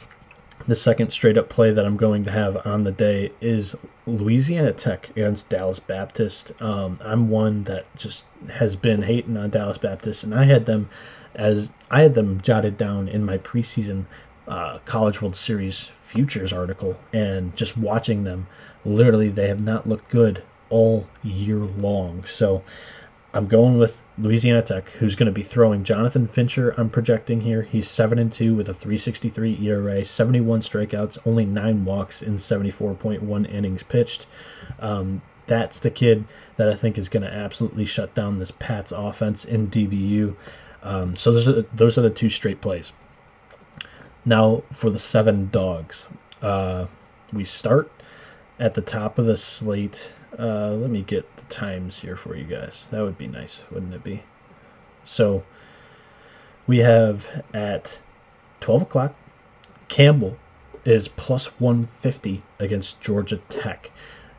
the 0.66 0.76
second 0.76 1.10
straight 1.10 1.36
up 1.36 1.48
play 1.48 1.72
that 1.72 1.84
I'm 1.84 1.96
going 1.96 2.24
to 2.24 2.30
have 2.30 2.66
on 2.66 2.84
the 2.84 2.92
day 2.92 3.32
is 3.40 3.74
Louisiana 4.06 4.72
Tech 4.72 5.10
against 5.10 5.48
Dallas 5.48 5.80
Baptist. 5.80 6.52
Um, 6.60 6.98
I'm 7.02 7.28
one 7.28 7.64
that 7.64 7.84
just 7.96 8.26
has 8.50 8.76
been 8.76 9.02
hating 9.02 9.36
on 9.36 9.50
Dallas 9.50 9.78
Baptist, 9.78 10.24
and 10.24 10.34
I 10.34 10.44
had 10.44 10.66
them 10.66 10.88
as 11.34 11.70
I 11.90 12.02
had 12.02 12.14
them 12.14 12.40
jotted 12.40 12.76
down 12.76 13.08
in 13.08 13.24
my 13.24 13.38
preseason 13.38 14.04
uh, 14.48 14.78
College 14.84 15.22
World 15.22 15.36
Series 15.36 15.90
futures 16.00 16.52
article, 16.52 16.96
and 17.12 17.54
just 17.56 17.76
watching 17.76 18.24
them, 18.24 18.46
literally 18.84 19.28
they 19.28 19.48
have 19.48 19.60
not 19.60 19.88
looked 19.88 20.10
good 20.10 20.42
all 20.68 21.06
year 21.22 21.58
long. 21.58 22.24
So 22.24 22.62
I'm 23.34 23.46
going 23.46 23.78
with 23.78 24.00
Louisiana 24.18 24.60
Tech, 24.60 24.90
who's 24.90 25.14
going 25.14 25.26
to 25.26 25.32
be 25.32 25.42
throwing 25.42 25.84
Jonathan 25.84 26.26
Fincher. 26.26 26.74
I'm 26.76 26.90
projecting 26.90 27.40
here. 27.40 27.62
He's 27.62 27.88
seven 27.88 28.18
and 28.18 28.30
two 28.30 28.54
with 28.54 28.68
a 28.68 28.74
3.63 28.74 29.62
ERA, 29.62 30.04
71 30.04 30.60
strikeouts, 30.60 31.18
only 31.24 31.46
nine 31.46 31.84
walks 31.86 32.20
in 32.20 32.36
74.1 32.36 33.50
innings 33.50 33.82
pitched. 33.82 34.26
Um, 34.80 35.22
that's 35.46 35.80
the 35.80 35.90
kid 35.90 36.24
that 36.56 36.68
I 36.68 36.74
think 36.74 36.98
is 36.98 37.08
going 37.08 37.22
to 37.22 37.32
absolutely 37.32 37.86
shut 37.86 38.14
down 38.14 38.38
this 38.38 38.50
Pats 38.50 38.92
offense 38.92 39.44
in 39.46 39.68
DBU. 39.68 40.34
Um, 40.82 41.16
so 41.16 41.32
those 41.32 41.48
are 41.48 41.62
those 41.74 41.98
are 41.98 42.02
the 42.02 42.10
two 42.10 42.30
straight 42.30 42.60
plays. 42.60 42.92
Now 44.24 44.62
for 44.72 44.90
the 44.90 44.98
seven 44.98 45.48
dogs, 45.50 46.04
uh, 46.40 46.86
we 47.32 47.44
start 47.44 47.90
at 48.58 48.74
the 48.74 48.82
top 48.82 49.18
of 49.18 49.26
the 49.26 49.36
slate. 49.36 50.12
Uh, 50.38 50.70
let 50.70 50.90
me 50.90 51.02
get 51.02 51.36
the 51.36 51.44
times 51.44 51.98
here 51.98 52.16
for 52.16 52.36
you 52.36 52.44
guys. 52.44 52.88
That 52.90 53.02
would 53.02 53.18
be 53.18 53.26
nice, 53.26 53.60
wouldn't 53.70 53.94
it 53.94 54.02
be? 54.02 54.22
So 55.04 55.44
we 56.66 56.78
have 56.78 57.26
at 57.52 57.98
12 58.60 58.82
o'clock, 58.82 59.14
Campbell 59.88 60.36
is 60.84 61.08
plus 61.08 61.46
150 61.60 62.42
against 62.60 63.00
Georgia 63.00 63.38
Tech. 63.48 63.90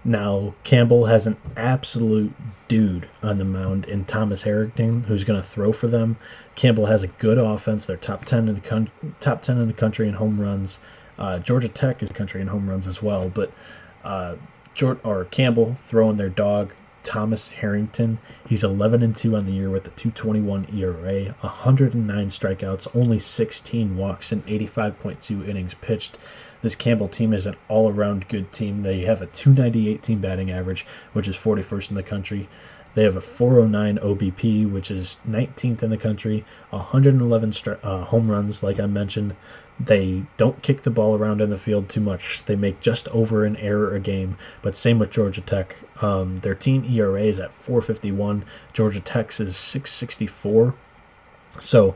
Now, 0.06 0.54
Campbell 0.66 1.06
has 1.06 1.28
an 1.28 1.38
absolute 1.56 2.34
dude 2.68 3.08
on 3.22 3.38
the 3.38 3.46
mound 3.46 3.86
in 3.86 4.04
Thomas 4.04 4.42
Harrington, 4.42 5.04
who's 5.04 5.24
going 5.24 5.42
to 5.42 5.48
throw 5.48 5.72
for 5.72 5.88
them. 5.88 6.18
Campbell 6.56 6.86
has 6.88 7.04
a 7.04 7.08
good 7.08 7.38
offense. 7.38 7.86
They're 7.86 7.96
top 7.96 8.26
10 8.26 8.50
in 8.50 8.56
the 8.56 8.62
con- 8.62 8.92
top 9.22 9.42
10 9.42 9.60
in 9.60 9.68
the 9.68 9.74
country 9.74 10.08
in 10.08 10.14
home 10.14 10.42
runs. 10.42 10.80
Uh, 11.18 11.40
Georgia 11.40 11.70
Tech 11.70 12.04
is 12.04 12.12
country 12.12 12.42
in 12.42 12.48
home 12.48 12.70
runs 12.70 12.86
as 12.86 13.02
well, 13.02 13.30
but 13.30 13.52
uh, 14.04 14.36
George, 14.74 15.00
or 15.04 15.26
Campbell 15.26 15.78
throwing 15.80 16.18
their 16.18 16.30
dog 16.30 16.74
Thomas 17.04 17.48
Harrington. 17.48 18.18
He's 18.48 18.64
11 18.64 19.04
and 19.04 19.16
2 19.16 19.36
on 19.36 19.46
the 19.46 19.54
year 19.54 19.70
with 19.70 19.86
a 19.88 19.92
221 19.92 20.68
ERA, 20.74 21.36
109 21.42 22.28
strikeouts, 22.28 22.88
only 22.96 23.20
16 23.20 23.96
walks, 23.96 24.32
and 24.32 24.46
85.2 24.48 25.48
innings 25.48 25.74
pitched. 25.76 26.18
This 26.64 26.76
Campbell 26.76 27.10
team 27.10 27.34
is 27.34 27.46
an 27.46 27.56
all 27.68 27.92
around 27.92 28.30
good 28.30 28.52
team. 28.54 28.82
They 28.82 29.02
have 29.02 29.22
a 29.22 29.28
298 29.28 30.02
team 30.02 30.20
batting 30.20 30.50
average, 30.50 30.86
which 31.12 31.28
is 31.28 31.36
41st 31.36 31.90
in 31.90 31.96
the 31.96 32.04
country. 32.04 32.48
They 32.96 33.04
have 33.04 33.18
a 33.18 33.22
409 33.22 33.98
OBP, 33.98 34.72
which 34.72 34.90
is 34.90 35.18
19th 35.28 35.84
in 35.84 35.90
the 35.90 35.98
country, 35.98 36.46
111 36.70 37.52
stri- 37.52 37.80
uh, 37.84 38.06
home 38.06 38.32
runs, 38.32 38.64
like 38.64 38.80
I 38.80 38.86
mentioned, 38.86 39.36
they 39.80 40.24
don't 40.38 40.62
kick 40.62 40.84
the 40.84 40.90
ball 40.90 41.18
around 41.18 41.42
in 41.42 41.50
the 41.50 41.58
field 41.58 41.90
too 41.90 42.00
much. 42.00 42.44
They 42.46 42.56
make 42.56 42.80
just 42.80 43.08
over 43.10 43.44
an 43.44 43.58
error 43.58 43.94
a 43.96 44.00
game. 44.00 44.38
But 44.62 44.78
same 44.78 45.00
with 45.00 45.12
Georgia 45.12 45.42
Tech. 45.42 45.76
Um, 46.02 46.38
their 46.38 46.56
team 46.56 46.86
ERA 46.86 47.24
is 47.24 47.40
at 47.40 47.54
451. 47.54 48.46
Georgia 48.72 49.02
Tech's 49.02 49.40
is 49.40 49.58
664. 49.58 50.76
So 51.60 51.96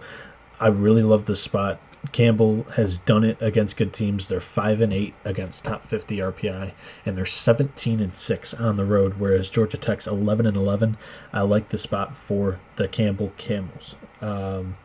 I 0.59 0.67
really 0.67 1.03
love 1.03 1.25
this 1.25 1.41
spot. 1.41 1.79
Campbell 2.11 2.63
has 2.75 2.99
done 2.99 3.23
it 3.23 3.37
against 3.41 3.77
good 3.77 3.93
teams. 3.93 4.27
They're 4.27 4.39
five 4.39 4.81
and 4.81 4.93
eight 4.93 5.13
against 5.25 5.65
top 5.65 5.83
50 5.83 6.17
RPI, 6.17 6.71
and 7.05 7.17
they're 7.17 7.25
17 7.25 7.99
and 7.99 8.15
six 8.15 8.53
on 8.53 8.75
the 8.75 8.85
road. 8.85 9.15
Whereas 9.17 9.49
Georgia 9.49 9.77
Tech's 9.77 10.07
11 10.07 10.45
and 10.45 10.57
11. 10.57 10.97
I 11.33 11.41
like 11.41 11.69
the 11.69 11.77
spot 11.77 12.15
for 12.15 12.59
the 12.75 12.87
Campbell 12.87 13.33
Camels. 13.37 13.95
Um, 14.21 14.77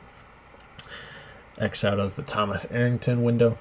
X 1.58 1.84
out 1.84 2.00
of 2.00 2.16
the 2.16 2.22
Thomas 2.22 2.62
Harrington 2.62 3.22
window. 3.22 3.56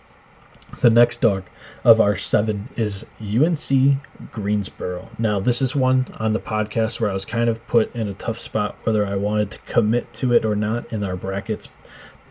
The 0.80 0.90
next 0.90 1.22
dog 1.22 1.44
of 1.84 2.00
our 2.00 2.16
seven 2.16 2.70
is 2.76 3.06
UNC 3.22 3.98
Greensboro. 4.32 5.10
Now, 5.20 5.40
this 5.40 5.62
is 5.62 5.76
one 5.76 6.08
on 6.18 6.34
the 6.34 6.40
podcast 6.40 7.00
where 7.00 7.10
I 7.10 7.14
was 7.14 7.26
kind 7.26 7.50
of 7.50 7.68
put 7.68 7.94
in 7.96 8.08
a 8.08 8.14
tough 8.14 8.40
spot 8.40 8.78
whether 8.84 9.06
I 9.06 9.16
wanted 9.16 9.52
to 9.52 9.60
commit 9.60 10.12
to 10.14 10.34
it 10.34 10.46
or 10.46 10.56
not 10.56 10.92
in 10.92 11.04
our 11.04 11.16
brackets 11.16 11.68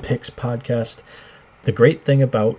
picks 0.02 0.30
podcast. 0.30 1.02
The 1.62 1.73
great 1.73 2.04
thing 2.04 2.23
about 2.23 2.59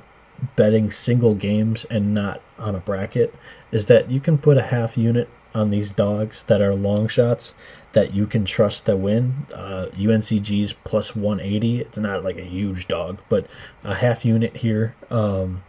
betting 0.56 0.92
single 0.92 1.36
games 1.36 1.86
and 1.90 2.14
not 2.14 2.42
on 2.58 2.76
a 2.76 2.80
bracket 2.80 3.34
is 3.72 3.88
that 3.88 4.10
you 4.10 4.20
can 4.20 4.38
put 4.38 4.58
a 4.58 4.62
half 4.62 4.98
unit 4.98 5.28
on 5.54 5.70
these 5.72 5.92
dogs 5.92 6.44
that 6.44 6.62
are 6.62 6.74
long 6.74 7.08
shots 7.08 7.54
that 7.94 8.14
you 8.14 8.26
can 8.26 8.46
trust 8.46 8.86
to 8.86 8.96
win. 8.96 9.46
Uh, 9.54 9.88
UNCG's 9.94 10.74
plus 10.74 11.16
180. 11.16 11.82
It's 11.82 11.98
not 11.98 12.24
like 12.24 12.38
a 12.38 12.44
huge 12.44 12.88
dog, 12.88 13.20
but 13.30 13.48
a 13.84 13.94
half 13.94 14.24
unit 14.24 14.56
here. 14.56 14.96
Um, 15.10 15.64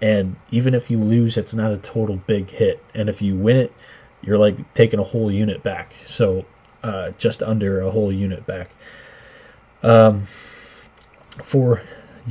and 0.00 0.36
even 0.50 0.74
if 0.74 0.90
you 0.90 0.98
lose, 0.98 1.36
it's 1.36 1.54
not 1.54 1.72
a 1.72 1.78
total 1.78 2.16
big 2.16 2.50
hit. 2.50 2.82
And 2.94 3.08
if 3.08 3.22
you 3.22 3.36
win 3.36 3.56
it, 3.56 3.72
you're 4.22 4.38
like 4.38 4.74
taking 4.74 5.00
a 5.00 5.04
whole 5.04 5.30
unit 5.30 5.62
back. 5.62 5.94
So 6.06 6.44
uh, 6.82 7.10
just 7.18 7.42
under 7.42 7.80
a 7.80 7.90
whole 7.90 8.12
unit 8.12 8.46
back. 8.46 8.70
Um, 9.82 10.24
for 11.42 11.82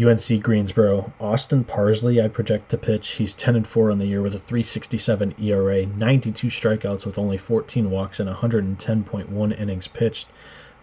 UNC 0.01 0.41
Greensboro. 0.41 1.13
Austin 1.19 1.63
Parsley, 1.63 2.19
I 2.19 2.27
project 2.27 2.69
to 2.69 2.77
pitch. 2.77 3.11
He's 3.11 3.33
10 3.35 3.57
and 3.57 3.67
4 3.67 3.91
on 3.91 3.99
the 3.99 4.07
year 4.07 4.23
with 4.23 4.33
a 4.33 4.39
367 4.39 5.35
ERA, 5.39 5.85
92 5.85 6.47
strikeouts 6.47 7.05
with 7.05 7.19
only 7.19 7.37
14 7.37 7.91
walks 7.91 8.19
and 8.19 8.27
110.1 8.27 9.59
innings 9.59 9.87
pitched. 9.87 10.29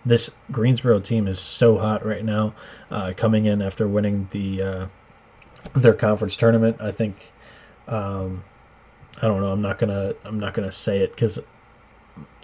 This 0.06 0.30
Greensboro 0.52 1.00
team 1.00 1.26
is 1.26 1.40
so 1.40 1.76
hot 1.76 2.06
right 2.06 2.24
now, 2.24 2.54
uh, 2.90 3.12
coming 3.16 3.46
in 3.46 3.60
after 3.60 3.88
winning 3.88 4.28
the 4.30 4.62
uh, 4.62 4.86
their 5.74 5.92
conference 5.92 6.36
tournament. 6.36 6.76
I 6.80 6.92
think 6.92 7.32
um, 7.88 8.44
I 9.20 9.26
don't 9.26 9.40
know. 9.40 9.52
I'm 9.52 9.60
not 9.60 9.78
gonna 9.78 10.14
I'm 10.24 10.38
not 10.38 10.54
gonna 10.54 10.72
say 10.72 11.00
it 11.00 11.10
because 11.14 11.38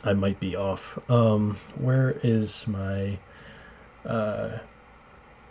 I 0.04 0.12
might 0.12 0.40
be 0.40 0.56
off. 0.56 0.98
Um, 1.08 1.56
where 1.76 2.18
is 2.22 2.66
my 2.66 3.18
uh, 4.04 4.58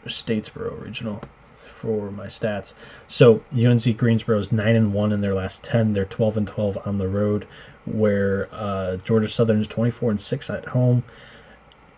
Statesboro 0.06 0.82
Regional 0.82 1.22
for 1.66 2.10
my 2.12 2.28
stats. 2.28 2.74
So 3.08 3.44
UNC 3.54 3.98
Greensboro 3.98 4.40
is 4.40 4.52
nine 4.52 4.76
and 4.76 4.94
one 4.94 5.12
in 5.12 5.22
their 5.22 5.34
last 5.34 5.64
ten. 5.64 5.94
They're 5.94 6.06
twelve 6.06 6.38
and 6.38 6.48
twelve 6.48 6.78
on 6.86 6.98
the 6.98 7.08
road. 7.08 7.48
Where 7.86 8.50
uh, 8.52 8.98
Georgia 8.98 9.30
Southern 9.30 9.62
is 9.62 9.68
twenty 9.68 9.92
four 9.92 10.12
and 10.12 10.20
six 10.20 10.50
at 10.50 10.66
home. 10.66 11.04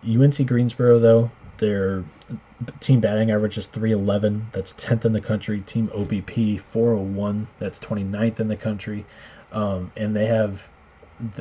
UNC 0.04 0.46
Greensboro 0.46 0.98
though 0.98 1.30
their 1.58 2.04
team 2.80 3.00
batting 3.00 3.30
average 3.30 3.58
is 3.58 3.66
311 3.66 4.48
that's 4.52 4.72
10th 4.74 5.04
in 5.04 5.12
the 5.12 5.20
country 5.20 5.60
team 5.60 5.88
obp 5.88 6.60
401 6.60 7.46
that's 7.58 7.78
29th 7.78 8.40
in 8.40 8.48
the 8.48 8.56
country 8.56 9.04
um, 9.52 9.92
and 9.96 10.14
they 10.14 10.26
have 10.26 10.62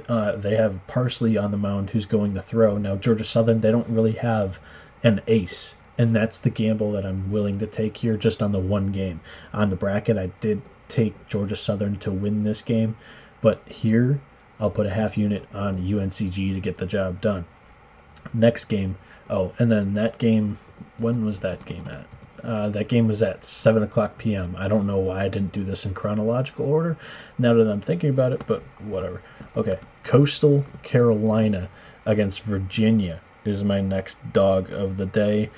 uh, 0.08 0.36
they 0.36 0.56
have 0.56 0.86
parsley 0.88 1.38
on 1.38 1.52
the 1.52 1.58
mound 1.58 1.90
who's 1.90 2.06
going 2.06 2.34
to 2.34 2.42
throw 2.42 2.78
now 2.78 2.96
georgia 2.96 3.24
southern 3.24 3.62
they 3.62 3.72
don't 3.72 3.90
really 3.90 4.14
have 4.14 4.60
an 5.04 5.22
ace 5.28 5.76
and 5.98 6.16
that's 6.16 6.40
the 6.40 6.50
gamble 6.50 6.92
that 6.92 7.06
I'm 7.06 7.32
willing 7.32 7.60
to 7.60 7.68
take 7.68 7.98
here 7.98 8.18
just 8.18 8.44
on 8.44 8.52
the 8.52 8.60
one 8.60 8.92
game. 8.92 9.20
On 9.54 9.70
the 9.70 9.76
bracket, 9.76 10.18
I 10.18 10.32
did 10.42 10.62
take 10.88 11.28
Georgia 11.28 11.56
Southern 11.56 11.98
to 12.00 12.12
win 12.12 12.44
this 12.44 12.62
game, 12.62 12.96
but 13.42 13.62
here 13.68 14.22
I'll 14.60 14.70
put 14.70 14.86
a 14.86 14.92
half 14.92 15.18
unit 15.18 15.46
on 15.54 15.80
UNCG 15.80 16.54
to 16.54 16.60
get 16.60 16.78
the 16.78 16.86
job 16.86 17.22
done. 17.22 17.46
Next 18.34 18.66
game, 18.66 18.98
oh, 19.30 19.54
and 19.60 19.72
then 19.72 19.94
that 19.96 20.18
game, 20.18 20.58
when 20.98 21.26
was 21.26 21.40
that 21.42 21.66
game 21.66 21.88
at? 21.88 22.06
Uh, 22.44 22.70
that 22.70 22.88
game 22.88 23.08
was 23.08 23.22
at 23.22 23.44
7 23.44 23.82
o'clock 23.84 24.18
p.m. 24.18 24.56
I 24.58 24.68
don't 24.68 24.86
know 24.86 25.00
why 25.00 25.26
I 25.26 25.28
didn't 25.28 25.52
do 25.52 25.64
this 25.64 25.86
in 25.86 25.94
chronological 25.94 26.66
order 26.66 26.96
now 27.40 27.54
that 27.56 27.68
I'm 27.68 27.82
thinking 27.82 28.12
about 28.12 28.32
it, 28.32 28.44
but 28.46 28.62
whatever. 28.80 29.22
Okay, 29.56 29.80
Coastal 30.04 30.64
Carolina 30.84 31.68
against 32.06 32.42
Virginia 32.42 33.20
is 33.44 33.64
my 33.64 33.82
next 33.82 34.18
dog 34.34 34.72
of 34.72 34.98
the 34.98 35.06
day. 35.06 35.50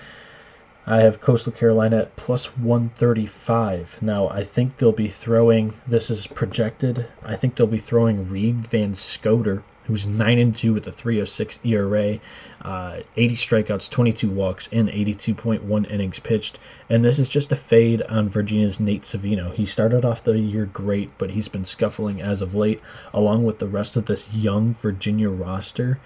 I 0.91 1.01
have 1.01 1.21
Coastal 1.21 1.51
Carolina 1.51 1.97
at 1.97 2.15
plus 2.15 2.57
135. 2.57 3.99
Now, 4.01 4.27
I 4.27 4.43
think 4.43 4.77
they'll 4.77 4.91
be 4.91 5.07
throwing, 5.07 5.75
this 5.85 6.09
is 6.09 6.25
projected, 6.25 7.05
I 7.23 7.35
think 7.35 7.53
they'll 7.53 7.67
be 7.67 7.77
throwing 7.77 8.27
Reed 8.27 8.55
Van 8.67 8.95
Scoter 8.95 9.61
who's 9.89 10.05
9 10.05 10.37
and 10.37 10.55
2 10.55 10.71
with 10.71 10.85
a 10.85 10.91
306 10.91 11.57
ERA, 11.63 12.19
uh, 12.61 12.99
80 13.17 13.35
strikeouts, 13.35 13.89
22 13.89 14.29
walks, 14.29 14.69
and 14.71 14.87
82.1 14.87 15.91
innings 15.91 16.19
pitched. 16.19 16.59
And 16.91 17.03
this 17.03 17.17
is 17.17 17.27
just 17.27 17.51
a 17.51 17.55
fade 17.55 18.03
on 18.03 18.29
Virginia's 18.29 18.79
Nate 18.79 19.01
Savino. 19.01 19.51
He 19.51 19.65
started 19.65 20.05
off 20.05 20.23
the 20.23 20.37
year 20.37 20.65
great, 20.65 21.09
but 21.17 21.31
he's 21.31 21.47
been 21.47 21.65
scuffling 21.65 22.21
as 22.21 22.43
of 22.43 22.53
late, 22.53 22.81
along 23.15 23.45
with 23.45 23.57
the 23.57 23.67
rest 23.67 23.95
of 23.95 24.05
this 24.05 24.31
young 24.31 24.75
Virginia 24.75 25.31
roster. 25.31 25.97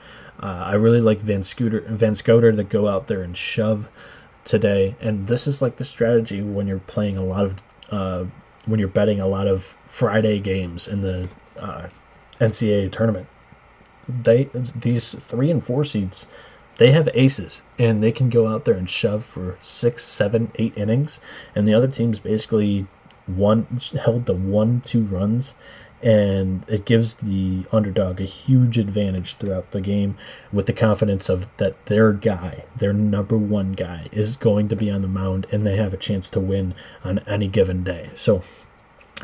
Uh, 0.42 0.64
I 0.66 0.76
really 0.76 1.02
like 1.02 1.20
Van 1.20 1.44
Scooter, 1.44 1.82
Van 1.82 2.16
Scoter 2.16 2.54
to 2.54 2.64
go 2.64 2.88
out 2.88 3.08
there 3.08 3.22
and 3.22 3.36
shove 3.36 3.90
today. 4.46 4.96
And 5.02 5.28
this 5.28 5.48
is 5.48 5.62
like 5.62 5.78
the 5.78 5.86
strategy 5.86 6.42
when 6.42 6.68
you're 6.68 6.80
playing 6.80 7.18
a 7.18 7.24
lot 7.24 7.46
of, 7.46 7.56
uh, 7.90 8.26
when 8.66 8.80
you're 8.80 8.90
betting 8.90 9.20
a 9.20 9.28
lot 9.28 9.48
of 9.48 9.64
Friday 9.88 10.40
games 10.40 10.88
in 10.88 11.02
the 11.02 11.28
uh, 11.60 11.88
NCAA 12.40 12.92
tournament 12.92 13.28
they 14.08 14.50
these 14.76 15.14
three 15.14 15.50
and 15.50 15.64
four 15.64 15.84
seeds 15.86 16.28
they 16.78 16.92
have 16.92 17.08
aces 17.14 17.62
and 17.80 18.02
they 18.02 18.12
can 18.12 18.30
go 18.30 18.48
out 18.48 18.66
there 18.66 18.74
and 18.74 18.90
shove 18.90 19.24
for 19.24 19.60
six, 19.62 20.04
seven, 20.04 20.52
eight 20.56 20.76
innings, 20.76 21.20
and 21.56 21.68
the 21.68 21.76
other 21.76 21.88
teams 21.88 22.20
basically 22.20 22.88
one 23.28 23.68
held 24.02 24.26
to 24.26 24.34
one, 24.34 24.82
two 24.82 25.04
runs, 25.04 25.54
and 26.04 26.66
it 26.68 26.86
gives 26.86 27.16
the 27.16 27.64
underdog 27.72 28.20
a 28.20 28.26
huge 28.26 28.78
advantage 28.78 29.36
throughout 29.38 29.72
the 29.72 29.80
game 29.80 30.18
with 30.52 30.66
the 30.66 30.74
confidence 30.74 31.30
of 31.30 31.48
that 31.58 31.86
their 31.86 32.12
guy, 32.12 32.66
their 32.76 32.92
number 32.92 33.38
one 33.38 33.72
guy, 33.72 34.08
is 34.12 34.36
going 34.36 34.68
to 34.68 34.76
be 34.76 34.92
on 34.92 35.02
the 35.02 35.08
mound 35.08 35.48
and 35.52 35.66
they 35.66 35.78
have 35.78 35.94
a 35.94 35.98
chance 35.98 36.30
to 36.30 36.42
win 36.42 36.76
on 37.06 37.20
any 37.20 37.48
given 37.48 37.84
day. 37.84 38.10
So 38.16 38.44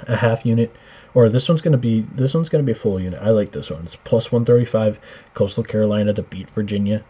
a 0.07 0.15
half 0.15 0.45
unit 0.45 0.73
or 1.13 1.27
this 1.27 1.49
one's 1.49 1.61
going 1.61 1.73
to 1.73 1.77
be 1.77 2.05
this 2.15 2.33
one's 2.33 2.47
going 2.47 2.63
to 2.63 2.65
be 2.65 2.71
a 2.71 2.81
full 2.81 2.99
unit. 2.99 3.21
I 3.21 3.31
like 3.31 3.51
this 3.51 3.69
one. 3.69 3.83
It's 3.83 3.97
plus 3.97 4.31
135 4.31 4.99
Coastal 5.33 5.63
Carolina 5.63 6.13
to 6.13 6.23
beat 6.23 6.49
Virginia. 6.49 7.03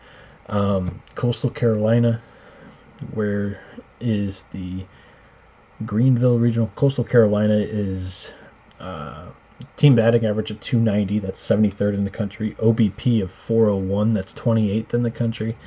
Um, 0.48 1.02
Coastal 1.14 1.52
Carolina, 1.52 2.22
where 3.14 3.62
is 4.00 4.46
the 4.52 4.84
Greenville 5.86 6.40
Regional? 6.40 6.72
Coastal 6.76 7.04
Carolina 7.04 7.58
is 7.58 8.32
uh, 8.80 9.28
team 9.76 9.96
batting 9.96 10.26
average 10.26 10.52
of 10.52 10.60
290. 10.60 11.20
That's 11.20 11.46
73rd 11.46 11.94
in 11.94 12.04
the 12.04 12.10
country. 12.10 12.56
OBP 12.60 13.22
of 13.22 13.32
401. 13.32 14.14
That's 14.14 14.34
28th 14.34 14.94
in 14.94 15.04
the 15.04 15.12
country. 15.12 15.58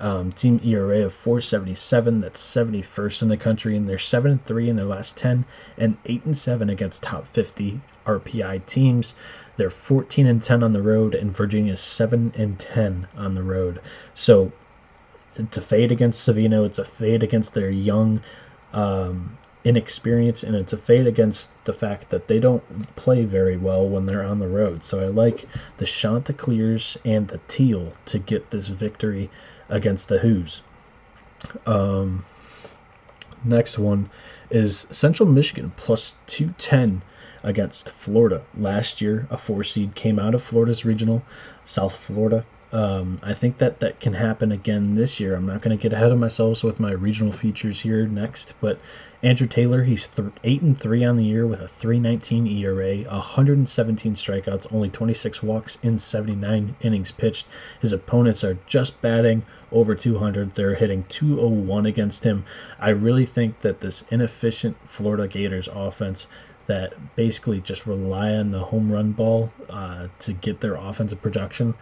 Um, 0.00 0.32
team 0.32 0.60
ERA 0.64 1.04
of 1.04 1.12
477. 1.12 2.20
That's 2.20 2.40
71st 2.40 3.22
in 3.22 3.28
the 3.28 3.36
country, 3.36 3.76
and 3.76 3.88
they're 3.88 3.98
seven 3.98 4.32
and 4.32 4.44
three 4.44 4.68
in 4.70 4.76
their 4.76 4.86
last 4.86 5.16
10, 5.16 5.44
and 5.76 5.96
eight 6.06 6.24
and 6.24 6.36
seven 6.36 6.70
against 6.70 7.02
top 7.02 7.26
50 7.28 7.80
RPI 8.06 8.64
teams. 8.66 9.14
They're 9.56 9.68
14 9.68 10.26
and 10.26 10.42
10 10.42 10.62
on 10.62 10.72
the 10.72 10.82
road, 10.82 11.14
and 11.14 11.36
Virginia's 11.36 11.80
seven 11.80 12.32
and 12.36 12.58
10 12.58 13.08
on 13.16 13.34
the 13.34 13.42
road. 13.42 13.80
So 14.14 14.52
it's 15.36 15.58
a 15.58 15.62
fade 15.62 15.92
against 15.92 16.26
Savino. 16.26 16.64
It's 16.64 16.78
a 16.78 16.84
fade 16.84 17.22
against 17.22 17.52
their 17.52 17.70
young 17.70 18.22
um, 18.72 19.36
inexperience, 19.64 20.42
and 20.42 20.56
it's 20.56 20.72
a 20.72 20.76
fade 20.76 21.06
against 21.06 21.50
the 21.64 21.72
fact 21.72 22.10
that 22.10 22.28
they 22.28 22.38
don't 22.38 22.96
play 22.96 23.24
very 23.24 23.56
well 23.56 23.88
when 23.88 24.06
they're 24.06 24.24
on 24.24 24.38
the 24.38 24.48
road. 24.48 24.82
So 24.82 25.00
I 25.00 25.06
like 25.06 25.46
the 25.76 25.86
Chanticleers 25.86 26.96
and 27.04 27.28
the 27.28 27.40
Teal 27.48 27.92
to 28.06 28.18
get 28.18 28.50
this 28.50 28.68
victory 28.68 29.30
against 29.68 30.08
the 30.08 30.18
Hoos. 30.18 30.62
Um, 31.66 32.24
next 33.44 33.78
one 33.78 34.10
is 34.50 34.86
Central 34.90 35.28
Michigan 35.28 35.72
plus 35.76 36.16
210 36.26 37.02
against 37.42 37.90
Florida. 37.90 38.42
Last 38.56 39.00
year, 39.00 39.26
a 39.30 39.38
four 39.38 39.64
seed 39.64 39.94
came 39.94 40.18
out 40.18 40.34
of 40.34 40.42
Florida's 40.42 40.84
regional, 40.84 41.22
South 41.64 41.94
Florida. 41.94 42.44
Um, 42.72 43.18
I 43.22 43.34
think 43.34 43.58
that 43.58 43.80
that 43.80 43.98
can 43.98 44.12
happen 44.12 44.52
again 44.52 44.94
this 44.94 45.18
year. 45.18 45.34
I'm 45.34 45.46
not 45.46 45.60
going 45.60 45.76
to 45.76 45.82
get 45.82 45.92
ahead 45.92 46.12
of 46.12 46.18
myself 46.20 46.62
with 46.62 46.78
my 46.78 46.92
regional 46.92 47.32
features 47.32 47.80
here 47.80 48.06
next, 48.06 48.54
but 48.60 48.78
Andrew 49.24 49.48
Taylor, 49.48 49.82
he's 49.82 50.06
th- 50.06 50.28
eight 50.44 50.62
and 50.62 50.78
three 50.78 51.04
on 51.04 51.16
the 51.16 51.24
year 51.24 51.48
with 51.48 51.60
a 51.60 51.64
3.19 51.66 52.48
ERA, 52.60 52.98
117 53.10 54.14
strikeouts, 54.14 54.72
only 54.72 54.88
26 54.88 55.42
walks 55.42 55.78
in 55.82 55.98
79 55.98 56.76
innings 56.80 57.10
pitched. 57.10 57.48
His 57.80 57.92
opponents 57.92 58.44
are 58.44 58.58
just 58.66 59.02
batting 59.02 59.42
over 59.72 59.96
200. 59.96 60.54
They're 60.54 60.76
hitting 60.76 61.04
201 61.08 61.86
against 61.86 62.22
him. 62.22 62.44
I 62.78 62.90
really 62.90 63.26
think 63.26 63.60
that 63.62 63.80
this 63.80 64.04
inefficient 64.10 64.76
Florida 64.84 65.26
Gators 65.26 65.68
offense 65.72 66.28
that 66.68 66.94
basically 67.16 67.60
just 67.60 67.84
rely 67.84 68.34
on 68.34 68.52
the 68.52 68.60
home 68.60 68.92
run 68.92 69.10
ball 69.10 69.50
uh, 69.68 70.06
to 70.20 70.32
get 70.32 70.60
their 70.60 70.76
offensive 70.76 71.20
production 71.20 71.74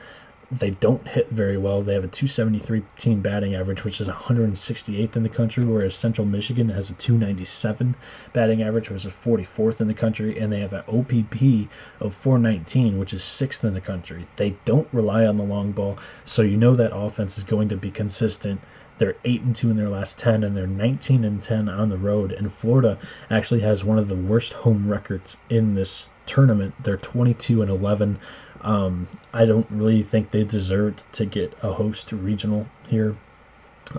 they 0.51 0.71
don't 0.71 1.07
hit 1.07 1.29
very 1.29 1.59
well. 1.59 1.83
They 1.83 1.93
have 1.93 2.05
a 2.05 2.09
273 2.09 2.83
team 2.97 3.21
batting 3.21 3.55
average, 3.55 3.85
which 3.85 4.01
is 4.01 4.09
168th 4.09 5.15
in 5.15 5.23
the 5.23 5.29
country, 5.29 5.63
whereas 5.65 5.95
Central 5.95 6.27
Michigan 6.27 6.71
has 6.71 6.89
a 6.89 6.95
297 6.95 7.95
batting 8.33 8.63
average, 8.63 8.89
which 8.89 9.05
is 9.05 9.13
44th 9.13 9.83
in 9.83 9.89
the 9.89 9.95
country, 9.95 10.39
and 10.39 10.51
they 10.51 10.61
have 10.61 10.73
an 10.73 10.85
OBP 10.89 11.69
of 12.01 12.15
419, 12.15 12.99
which 12.99 13.13
is 13.13 13.23
sixth 13.23 13.63
in 13.63 13.75
the 13.75 13.81
country. 13.81 14.27
They 14.37 14.57
don't 14.65 14.89
rely 14.91 15.27
on 15.27 15.37
the 15.37 15.45
long 15.45 15.73
ball, 15.73 15.99
so 16.25 16.41
you 16.41 16.57
know 16.57 16.75
that 16.77 16.97
offense 16.97 17.37
is 17.37 17.45
going 17.45 17.69
to 17.69 17.77
be 17.77 17.91
consistent. 17.91 18.61
They're 18.97 19.17
8 19.25 19.43
and 19.43 19.55
2 19.55 19.71
in 19.71 19.77
their 19.77 19.91
last 19.91 20.19
10 20.19 20.43
and 20.43 20.57
they're 20.57 20.67
19 20.67 21.25
and 21.25 21.41
10 21.41 21.69
on 21.69 21.89
the 21.89 21.97
road 21.97 22.33
and 22.33 22.53
Florida 22.53 22.99
actually 23.31 23.61
has 23.61 23.85
one 23.85 23.97
of 23.97 24.09
the 24.09 24.17
worst 24.17 24.53
home 24.53 24.89
records 24.89 25.37
in 25.49 25.77
this 25.77 26.09
tournament. 26.27 26.75
They're 26.83 26.97
22 26.97 27.63
and 27.63 27.71
11 27.71 28.19
um, 28.63 29.09
I 29.33 29.45
don't 29.45 29.67
really 29.71 30.03
think 30.03 30.31
they 30.31 30.45
deserved 30.45 31.03
to 31.15 31.27
get 31.27 31.57
a 31.63 31.73
host 31.73 32.13
regional 32.13 32.67
here. 32.89 33.17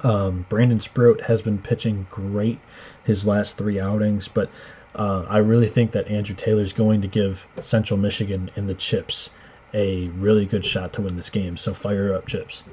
Um, 0.03 0.45
Brandon 0.49 0.79
Sproat 0.79 1.21
has 1.21 1.41
been 1.41 1.57
pitching 1.57 2.05
great 2.11 2.59
his 3.03 3.25
last 3.25 3.57
three 3.57 3.79
outings, 3.79 4.27
but 4.27 4.49
uh, 4.95 5.25
I 5.27 5.37
really 5.37 5.67
think 5.67 5.91
that 5.91 6.07
Andrew 6.07 6.35
Taylor 6.35 6.61
is 6.61 6.73
going 6.73 7.01
to 7.01 7.07
give 7.07 7.43
Central 7.61 7.97
Michigan 7.99 8.51
in 8.55 8.67
the 8.67 8.73
Chips 8.73 9.29
a 9.73 10.07
really 10.09 10.45
good 10.45 10.65
shot 10.65 10.93
to 10.93 11.01
win 11.01 11.15
this 11.15 11.29
game. 11.29 11.57
So 11.57 11.73
fire 11.73 12.13
up 12.13 12.27
Chips. 12.27 12.63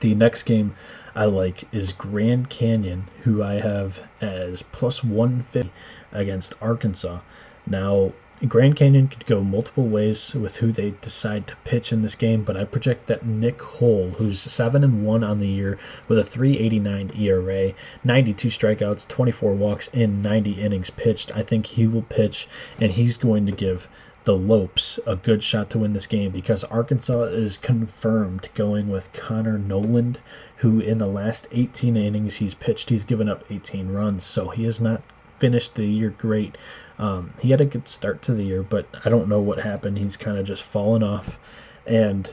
The 0.00 0.14
next 0.14 0.42
game 0.42 0.74
I 1.14 1.26
like 1.26 1.64
is 1.72 1.92
Grand 1.92 2.50
Canyon, 2.50 3.06
who 3.22 3.42
I 3.42 3.54
have 3.54 3.98
as 4.20 4.62
plus 4.62 5.02
150 5.02 5.72
against 6.12 6.54
Arkansas. 6.60 7.20
Now, 7.66 8.12
Grand 8.46 8.76
Canyon 8.76 9.08
could 9.08 9.24
go 9.24 9.42
multiple 9.42 9.88
ways 9.88 10.34
with 10.34 10.56
who 10.56 10.70
they 10.70 10.90
decide 11.00 11.46
to 11.46 11.56
pitch 11.64 11.90
in 11.90 12.02
this 12.02 12.14
game, 12.14 12.44
but 12.44 12.54
I 12.54 12.64
project 12.64 13.06
that 13.06 13.24
Nick 13.24 13.62
Hole, 13.62 14.10
who's 14.10 14.40
7 14.40 14.84
and 14.84 15.06
1 15.06 15.24
on 15.24 15.40
the 15.40 15.48
year 15.48 15.78
with 16.06 16.18
a 16.18 16.22
389 16.22 17.12
ERA, 17.18 17.72
92 18.04 18.48
strikeouts, 18.48 19.08
24 19.08 19.54
walks 19.54 19.88
in 19.94 20.20
90 20.20 20.52
innings 20.52 20.90
pitched, 20.90 21.34
I 21.34 21.42
think 21.42 21.64
he 21.64 21.86
will 21.86 22.02
pitch 22.02 22.46
and 22.78 22.92
he's 22.92 23.16
going 23.16 23.46
to 23.46 23.52
give 23.52 23.88
the 24.24 24.36
Lopes 24.36 25.00
a 25.06 25.16
good 25.16 25.42
shot 25.42 25.70
to 25.70 25.78
win 25.78 25.94
this 25.94 26.06
game 26.06 26.30
because 26.30 26.62
Arkansas 26.64 27.22
is 27.22 27.56
confirmed 27.56 28.50
going 28.54 28.90
with 28.90 29.14
Connor 29.14 29.58
Noland, 29.58 30.18
who 30.58 30.78
in 30.78 30.98
the 30.98 31.06
last 31.06 31.48
18 31.52 31.96
innings 31.96 32.34
he's 32.34 32.54
pitched, 32.54 32.90
he's 32.90 33.04
given 33.04 33.30
up 33.30 33.44
18 33.50 33.90
runs, 33.90 34.26
so 34.26 34.50
he 34.50 34.64
has 34.64 34.78
not 34.78 35.00
finished 35.38 35.74
the 35.74 35.86
year 35.86 36.10
great. 36.10 36.58
Um, 36.98 37.32
he 37.40 37.50
had 37.50 37.60
a 37.60 37.66
good 37.66 37.88
start 37.88 38.22
to 38.22 38.32
the 38.32 38.44
year, 38.44 38.62
but 38.62 38.86
I 39.04 39.08
don't 39.08 39.28
know 39.28 39.40
what 39.40 39.58
happened. 39.58 39.98
He's 39.98 40.16
kind 40.16 40.38
of 40.38 40.46
just 40.46 40.62
fallen 40.62 41.02
off. 41.02 41.38
And 41.86 42.28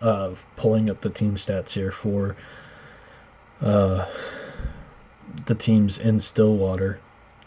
uh, 0.00 0.32
pulling 0.56 0.90
up 0.90 1.00
the 1.00 1.10
team 1.10 1.36
stats 1.36 1.70
here 1.70 1.92
for 1.92 2.36
uh, 3.60 4.06
the 5.46 5.54
teams 5.54 5.98
in 5.98 6.20
Stillwater. 6.20 7.00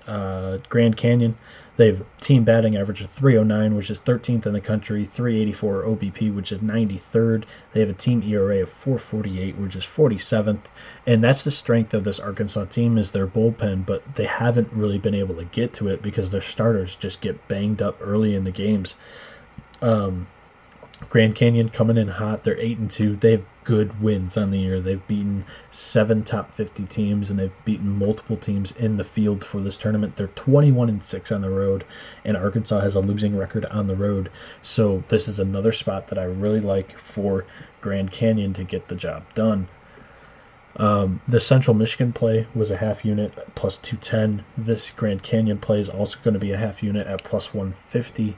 Uh, 0.08 0.60
Grand 0.70 0.98
Canyon, 0.98 1.36
they 1.78 1.88
have 1.88 2.06
team 2.22 2.44
batting 2.44 2.78
average 2.78 3.02
of 3.02 3.10
309, 3.12 3.76
which 3.76 3.90
is 3.90 4.00
13th 4.00 4.46
in 4.46 4.54
the 4.54 4.62
country, 4.62 5.06
384 5.06 5.84
OBP, 5.84 6.34
which 6.34 6.52
is 6.52 6.60
93rd. 6.60 7.44
They 7.74 7.82
have 7.82 7.90
a 7.90 7.94
team 7.94 8.24
ERA 8.24 8.62
of 8.62 8.70
448, 8.70 9.58
which 9.58 9.76
is 9.76 9.84
47th, 9.84 10.62
and 11.06 11.24
that's 11.24 11.44
the 11.44 11.52
strength 11.52 11.94
of 11.94 12.04
this 12.04 12.20
Arkansas 12.20 12.66
team 12.66 12.98
is 12.98 13.12
their 13.12 13.28
bullpen, 13.28 13.86
but 13.86 14.16
they 14.16 14.26
haven't 14.26 14.72
really 14.72 14.98
been 14.98 15.16
able 15.16 15.36
to 15.36 15.46
get 15.46 15.74
to 15.74 15.90
it 15.90 16.02
because 16.02 16.30
their 16.30 16.42
starters 16.42 16.96
just 16.96 17.22
get 17.22 17.48
banged 17.48 17.82
up 17.82 17.98
early 18.02 18.36
in 18.36 18.46
the 18.46 18.52
games. 18.52 18.96
Um, 19.82 20.28
Grand 21.10 21.36
Canyon 21.36 21.68
coming 21.68 21.98
in 21.98 22.08
hot. 22.08 22.44
They're 22.46 22.58
eight 22.58 22.78
and 22.78 22.90
two. 22.90 23.18
They 23.18 23.32
have 23.32 23.46
good 23.66 24.02
wins 24.02 24.38
on 24.38 24.52
the 24.52 24.60
year. 24.60 24.80
They've 24.80 25.06
beaten 25.08 25.44
seven 25.70 26.24
top 26.24 26.54
fifty 26.54 26.86
teams 26.86 27.30
and 27.30 27.38
they've 27.38 27.66
beaten 27.66 28.00
multiple 28.00 28.38
teams 28.38 28.72
in 28.72 28.96
the 28.96 29.04
field 29.04 29.44
for 29.44 29.60
this 29.60 29.78
tournament. 29.78 30.16
They're 30.16 30.28
twenty 30.28 30.72
one 30.72 30.88
and 30.88 31.04
six 31.04 31.34
on 31.34 31.42
the 31.42 31.50
road, 31.50 31.84
and 32.24 32.38
Arkansas 32.38 32.80
has 32.80 32.96
a 32.96 33.02
losing 33.02 33.36
record 33.36 33.66
on 33.66 33.88
the 33.88 33.96
road. 33.96 34.32
So 34.62 35.04
this 35.10 35.28
is 35.28 35.38
another 35.38 35.74
spot 35.74 36.08
that 36.08 36.18
I 36.18 36.24
really 36.24 36.62
like 36.62 36.98
for 36.98 37.46
Grand 37.82 38.14
Canyon 38.14 38.54
to 38.54 38.64
get 38.64 38.88
the 38.88 38.96
job 38.96 39.26
done. 39.34 39.68
Um, 40.78 41.20
the 41.28 41.42
Central 41.42 41.74
Michigan 41.74 42.14
play 42.14 42.48
was 42.56 42.72
a 42.72 42.78
half 42.78 43.04
unit 43.04 43.34
plus 43.56 43.78
210. 43.80 44.46
This 44.58 44.92
Grand 44.92 45.24
Canyon 45.24 45.58
play 45.58 45.82
is 45.82 45.90
also 45.90 46.18
going 46.24 46.36
to 46.36 46.40
be 46.40 46.52
a 46.52 46.58
half 46.58 46.82
unit 46.82 47.06
at 47.08 47.24
plus 47.24 47.54
150. 47.54 48.38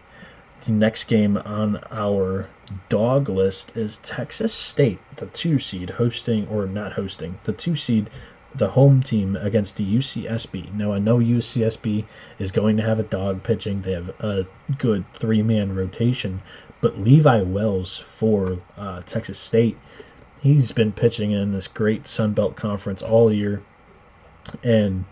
The 0.62 0.72
next 0.72 1.06
game 1.06 1.38
on 1.38 1.80
our 1.92 2.48
dog 2.90 3.30
list 3.30 3.76
is 3.76 3.98
Texas 3.98 4.54
State, 4.54 5.00
the 5.16 5.28
two 5.28 5.60
seed, 5.60 5.92
hosting 5.92 6.48
or 6.48 6.66
not 6.66 6.94
hosting, 6.94 7.38
the 7.44 7.54
two 7.54 7.76
seed, 7.76 8.10
the 8.56 8.70
home 8.70 9.04
team 9.04 9.36
against 9.36 9.76
the 9.76 9.86
UCSB. 9.86 10.74
Now, 10.74 10.94
I 10.94 11.00
know 11.00 11.20
UCSB 11.20 12.06
is 12.40 12.52
going 12.52 12.78
to 12.78 12.84
have 12.84 13.00
a 13.00 13.04
dog 13.04 13.44
pitching, 13.44 13.82
they 13.82 13.94
have 13.94 14.10
a 14.20 14.46
good 14.78 15.06
three 15.14 15.42
man 15.42 15.76
rotation, 15.76 16.42
but 16.82 17.00
Levi 17.00 17.42
Wells 17.42 17.98
for 17.98 18.58
uh, 18.78 19.02
Texas 19.02 19.38
State 19.38 19.78
he's 20.42 20.72
been 20.72 20.92
pitching 20.92 21.32
in 21.32 21.52
this 21.52 21.68
great 21.68 22.08
Sun 22.08 22.34
Belt 22.34 22.56
conference 22.56 23.02
all 23.02 23.32
year, 23.32 23.62
and 24.64 25.06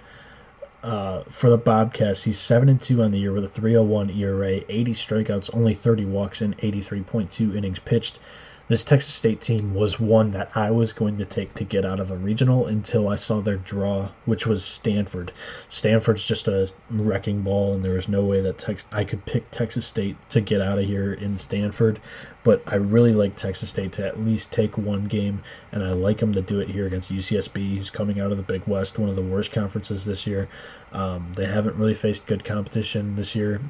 uh, 0.86 1.24
for 1.30 1.50
the 1.50 1.58
Bobcats, 1.58 2.24
he's 2.24 2.38
seven 2.38 2.70
and 2.70 2.80
two 2.80 3.02
on 3.02 3.10
the 3.12 3.18
year 3.18 3.32
with 3.32 3.44
a 3.44 3.50
3.01 3.50 4.16
ERA, 4.16 4.62
80 4.70 4.94
strikeouts, 4.94 5.50
only 5.54 5.74
30 5.74 6.06
walks, 6.06 6.42
and 6.42 6.56
83.2 6.60 7.56
innings 7.56 7.80
pitched 7.80 8.20
this 8.68 8.84
Texas 8.84 9.14
State 9.14 9.42
team 9.42 9.76
was 9.76 10.00
one 10.00 10.32
that 10.32 10.50
I 10.56 10.72
was 10.72 10.92
going 10.92 11.20
to 11.20 11.26
take 11.26 11.54
to 11.54 11.64
get 11.64 11.86
out 11.86 12.00
of 12.00 12.10
a 12.10 12.18
regional 12.18 12.66
until 12.66 13.08
I 13.08 13.16
saw 13.16 13.40
their 13.40 13.58
draw, 13.58 14.10
which 14.26 14.48
was 14.48 14.66
Stanford. 14.66 15.32
Stanford's 15.70 16.26
just 16.26 16.48
a 16.48 16.72
wrecking 16.90 17.42
ball, 17.42 17.76
and 17.76 17.86
there 17.86 17.94
was 17.94 18.08
no 18.08 18.26
way 18.26 18.42
that 18.42 18.58
Tex- 18.58 18.88
I 18.92 19.04
could 19.04 19.24
pick 19.26 19.52
Texas 19.52 19.86
State 19.86 20.18
to 20.32 20.42
get 20.42 20.62
out 20.62 20.80
of 20.80 20.86
here 20.86 21.14
in 21.14 21.38
Stanford. 21.38 22.00
But 22.44 22.64
I 22.66 22.76
really 22.76 23.14
like 23.14 23.36
Texas 23.36 23.70
State 23.70 23.92
to 23.94 24.08
at 24.08 24.26
least 24.26 24.52
take 24.52 24.80
one 24.80 25.06
game, 25.06 25.44
and 25.72 25.84
I 25.84 25.92
like 25.92 26.18
them 26.18 26.34
to 26.34 26.42
do 26.42 26.60
it 26.60 26.68
here 26.68 26.88
against 26.88 27.12
UCSB, 27.12 27.78
who's 27.78 27.92
coming 27.92 28.20
out 28.20 28.32
of 28.32 28.38
the 28.38 28.44
Big 28.44 28.66
West, 28.66 28.98
one 28.98 29.10
of 29.10 29.16
the 29.16 29.22
worst 29.22 29.52
conferences 29.52 30.06
this 30.06 30.26
year. 30.26 30.48
Um, 30.92 31.32
they 31.36 31.46
haven't 31.46 31.76
really 31.76 31.94
faced 31.94 32.26
good 32.26 32.44
competition 32.44 33.16
this 33.16 33.36
year. 33.36 33.62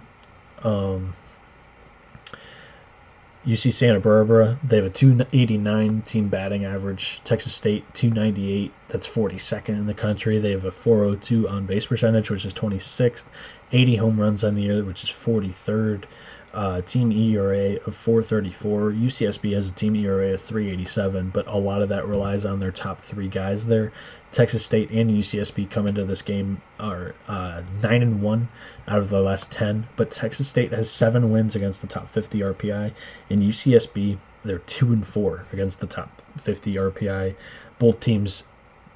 Um, 0.63 1.13
UC 3.45 3.73
Santa 3.73 3.99
Barbara, 3.99 4.57
they 4.63 4.77
have 4.77 4.85
a 4.85 4.89
289 4.89 6.01
team 6.01 6.29
batting 6.29 6.65
average. 6.65 7.21
Texas 7.23 7.53
State, 7.53 7.85
298. 7.93 8.73
That's 8.87 9.07
42nd 9.07 9.69
in 9.69 9.85
the 9.85 9.93
country. 9.93 10.39
They 10.39 10.49
have 10.49 10.65
a 10.65 10.71
402 10.71 11.47
on 11.47 11.67
base 11.67 11.85
percentage, 11.85 12.31
which 12.31 12.43
is 12.43 12.55
26th. 12.55 13.25
80 13.71 13.95
home 13.97 14.19
runs 14.19 14.43
on 14.43 14.55
the 14.55 14.63
year, 14.63 14.83
which 14.83 15.03
is 15.03 15.11
43rd. 15.11 16.05
Uh, 16.55 16.81
team 16.81 17.11
ERA 17.11 17.75
of 17.85 17.95
434. 17.95 18.91
UCSB 18.93 19.53
has 19.53 19.67
a 19.67 19.73
team 19.73 19.95
ERA 19.95 20.33
of 20.33 20.41
387, 20.41 21.29
but 21.29 21.45
a 21.47 21.57
lot 21.57 21.83
of 21.83 21.89
that 21.89 22.07
relies 22.07 22.45
on 22.45 22.59
their 22.59 22.71
top 22.71 22.99
three 22.99 23.27
guys 23.27 23.65
there. 23.65 23.91
Texas 24.35 24.65
State 24.65 24.91
and 24.91 25.09
UCSB 25.09 25.69
come 25.69 25.87
into 25.87 26.03
this 26.03 26.21
game 26.21 26.61
are 26.77 27.15
uh, 27.29 27.61
nine 27.81 28.01
and 28.01 28.21
one 28.21 28.49
out 28.85 28.99
of 28.99 29.09
the 29.09 29.21
last 29.21 29.49
ten, 29.49 29.87
but 29.95 30.11
Texas 30.11 30.49
State 30.49 30.73
has 30.73 30.91
seven 30.91 31.31
wins 31.31 31.55
against 31.55 31.79
the 31.79 31.87
top 31.87 32.09
50 32.09 32.39
RPI, 32.39 32.91
and 33.29 33.41
UCSB 33.41 34.17
they're 34.43 34.59
two 34.59 34.91
and 34.91 35.07
four 35.07 35.45
against 35.53 35.79
the 35.79 35.87
top 35.87 36.21
50 36.37 36.75
RPI. 36.75 37.33
Both 37.79 38.01
teams 38.01 38.43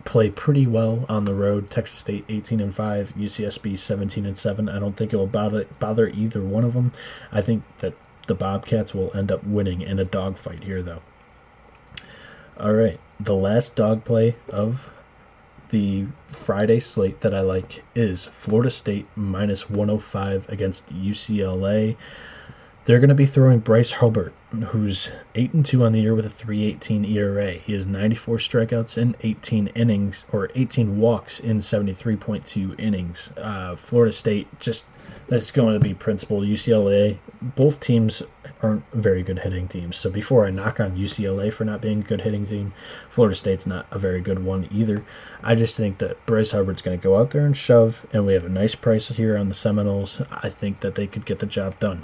play 0.04 0.30
pretty 0.30 0.68
well 0.68 1.06
on 1.08 1.24
the 1.24 1.34
road. 1.34 1.72
Texas 1.72 2.00
State 2.00 2.26
18 2.28 2.60
and 2.60 2.76
5, 2.76 3.14
UCSB 3.18 3.78
17 3.78 4.26
and 4.26 4.38
7. 4.38 4.68
I 4.68 4.78
don't 4.78 4.98
think 4.98 5.14
it'll 5.14 5.26
bother 5.26 5.64
bother 5.80 6.10
either 6.10 6.42
one 6.42 6.66
of 6.66 6.74
them. 6.74 6.92
I 7.32 7.42
think 7.42 7.64
that 7.78 7.94
the 8.28 8.36
Bobcats 8.36 8.94
will 8.94 9.16
end 9.16 9.32
up 9.32 9.46
winning 9.46 9.84
in 9.84 10.00
a 10.00 10.06
dogfight 10.06 10.66
here 10.66 10.84
though. 10.84 11.02
All 12.60 12.74
right, 12.74 13.00
the 13.22 13.36
last 13.36 13.78
dog 13.78 14.04
play 14.04 14.36
of 14.50 14.82
the 15.70 16.06
Friday 16.28 16.80
slate 16.80 17.22
that 17.22 17.34
I 17.34 17.42
like 17.42 17.84
is 17.96 18.26
Florida 18.26 18.70
State 18.70 19.08
minus 19.16 19.70
105 19.70 20.50
against 20.50 20.94
UCLA. 20.94 21.96
They're 22.90 22.98
going 22.98 23.10
to 23.10 23.14
be 23.14 23.28
throwing 23.28 23.60
Bryce 23.60 23.92
Hubbart, 23.92 24.34
who's 24.70 25.12
8 25.36 25.54
and 25.54 25.64
2 25.64 25.86
on 25.86 25.92
the 25.92 26.02
year 26.02 26.16
with 26.16 26.26
a 26.26 26.30
3.18 26.30 27.08
ERA. 27.08 27.52
He 27.52 27.74
has 27.74 27.86
94 27.86 28.38
strikeouts 28.38 28.98
in 28.98 29.16
18 29.22 29.68
innings 29.76 30.26
or 30.32 30.50
18 30.56 30.98
walks 30.98 31.40
in 31.40 31.60
73.2 31.60 32.80
innings. 32.80 33.30
Uh, 33.38 33.76
Florida 33.76 34.12
State 34.12 34.48
just 34.60 34.88
that's 35.28 35.52
going 35.52 35.76
to 35.76 35.80
be 35.80 35.94
principal. 35.94 36.42
UCLA, 36.42 37.20
both 37.56 37.80
teams 37.80 38.24
aren't 38.64 38.84
very 38.92 39.22
good 39.22 39.38
hitting 39.38 39.68
teams. 39.68 39.96
So 39.96 40.10
before 40.10 40.48
I 40.48 40.50
knock 40.50 40.80
on 40.80 40.98
UCLA 40.98 41.54
for 41.54 41.66
not 41.66 41.82
being 41.82 42.00
a 42.00 42.04
good 42.04 42.22
hitting 42.22 42.48
team, 42.48 42.74
Florida 43.12 43.36
State's 43.36 43.68
not 43.68 43.86
a 43.92 44.00
very 44.00 44.20
good 44.20 44.44
one 44.44 44.68
either. 44.72 45.06
I 45.44 45.54
just 45.54 45.78
think 45.78 46.00
that 46.00 46.26
Bryce 46.26 46.50
Hubbart's 46.50 46.82
going 46.82 46.98
to 47.00 47.04
go 47.04 47.18
out 47.18 47.30
there 47.30 47.46
and 47.46 47.56
shove, 47.56 48.04
and 48.14 48.26
we 48.26 48.34
have 48.34 48.46
a 48.46 48.50
nice 48.50 48.74
price 48.74 49.10
here 49.10 49.38
on 49.38 49.48
the 49.48 49.54
Seminoles. 49.54 50.24
I 50.32 50.50
think 50.50 50.80
that 50.80 50.96
they 50.96 51.06
could 51.06 51.28
get 51.28 51.38
the 51.38 51.46
job 51.46 51.80
done. 51.80 52.04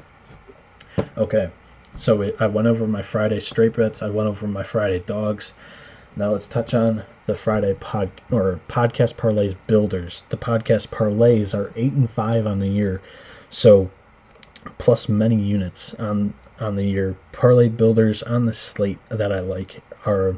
Okay, 1.17 1.49
so 1.97 2.31
I 2.39 2.47
went 2.47 2.67
over 2.67 2.87
my 2.87 3.01
Friday 3.01 3.39
straight 3.39 3.73
bets. 3.73 4.01
I 4.01 4.09
went 4.09 4.29
over 4.29 4.47
my 4.47 4.63
Friday 4.63 4.99
dogs. 4.99 5.53
Now 6.15 6.31
let's 6.31 6.47
touch 6.47 6.73
on 6.73 7.03
the 7.25 7.35
Friday 7.35 7.73
pod 7.73 8.09
or 8.31 8.59
podcast 8.69 9.15
parlays 9.15 9.55
builders. 9.67 10.23
The 10.29 10.37
podcast 10.37 10.87
parlays 10.87 11.53
are 11.53 11.73
eight 11.75 11.91
and 11.93 12.09
five 12.09 12.47
on 12.47 12.59
the 12.59 12.67
year, 12.67 13.01
so 13.49 13.89
plus 14.77 15.09
many 15.09 15.35
units 15.35 15.93
on 15.95 16.33
on 16.59 16.75
the 16.75 16.85
year. 16.85 17.15
Parlay 17.31 17.67
builders 17.67 18.23
on 18.23 18.45
the 18.45 18.53
slate 18.53 18.99
that 19.09 19.31
I 19.31 19.39
like 19.39 19.81
are 20.05 20.35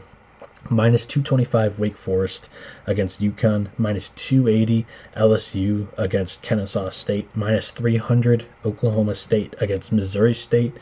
minus 0.69 1.06
225 1.06 1.80
Wake 1.80 1.97
Forest 1.97 2.49
against 2.86 3.21
UConn, 3.21 3.67
minus 3.77 4.10
280 4.10 4.86
LSU 5.15 5.88
against 5.97 6.41
Kennesaw 6.41 6.89
State, 6.89 7.30
minus 7.36 7.71
300 7.71 8.45
Oklahoma 8.65 9.15
State 9.15 9.56
against 9.60 9.91
Missouri 9.91 10.34
State, 10.34 10.73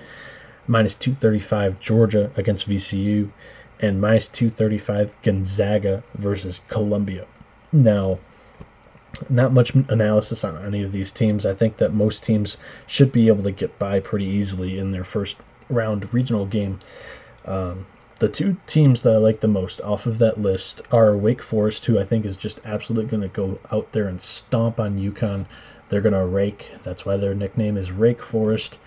minus 0.67 0.95
235 0.95 1.79
Georgia 1.79 2.31
against 2.35 2.67
VCU, 2.67 3.29
and 3.79 4.01
minus 4.01 4.27
235 4.29 5.13
Gonzaga 5.21 6.03
versus 6.15 6.61
Columbia. 6.67 7.25
Now, 7.71 8.19
not 9.29 9.53
much 9.53 9.73
analysis 9.73 10.43
on 10.43 10.63
any 10.65 10.83
of 10.83 10.91
these 10.91 11.11
teams. 11.11 11.45
I 11.45 11.53
think 11.53 11.77
that 11.77 11.93
most 11.93 12.23
teams 12.23 12.57
should 12.87 13.11
be 13.11 13.27
able 13.27 13.43
to 13.43 13.51
get 13.51 13.77
by 13.79 13.99
pretty 13.99 14.25
easily 14.25 14.79
in 14.79 14.91
their 14.91 15.03
first 15.03 15.37
round 15.69 16.13
regional 16.13 16.45
game. 16.45 16.79
Um, 17.45 17.85
the 18.19 18.29
two 18.29 18.55
teams 18.65 19.01
that 19.01 19.13
I 19.13 19.17
like 19.17 19.41
the 19.41 19.47
most 19.47 19.81
off 19.81 20.05
of 20.05 20.19
that 20.19 20.39
list 20.39 20.81
are 20.91 21.17
Wake 21.17 21.41
Forest, 21.41 21.85
who 21.85 21.99
I 21.99 22.05
think 22.05 22.25
is 22.25 22.37
just 22.37 22.61
absolutely 22.63 23.09
going 23.09 23.23
to 23.23 23.27
go 23.27 23.59
out 23.71 23.91
there 23.91 24.07
and 24.07 24.21
stomp 24.21 24.79
on 24.79 24.97
UConn. 24.97 25.45
They're 25.89 26.01
going 26.01 26.13
to 26.13 26.25
rake. 26.25 26.71
That's 26.83 27.05
why 27.05 27.17
their 27.17 27.35
nickname 27.35 27.77
is 27.77 27.91
Rake 27.91 28.21
Forest. 28.21 28.79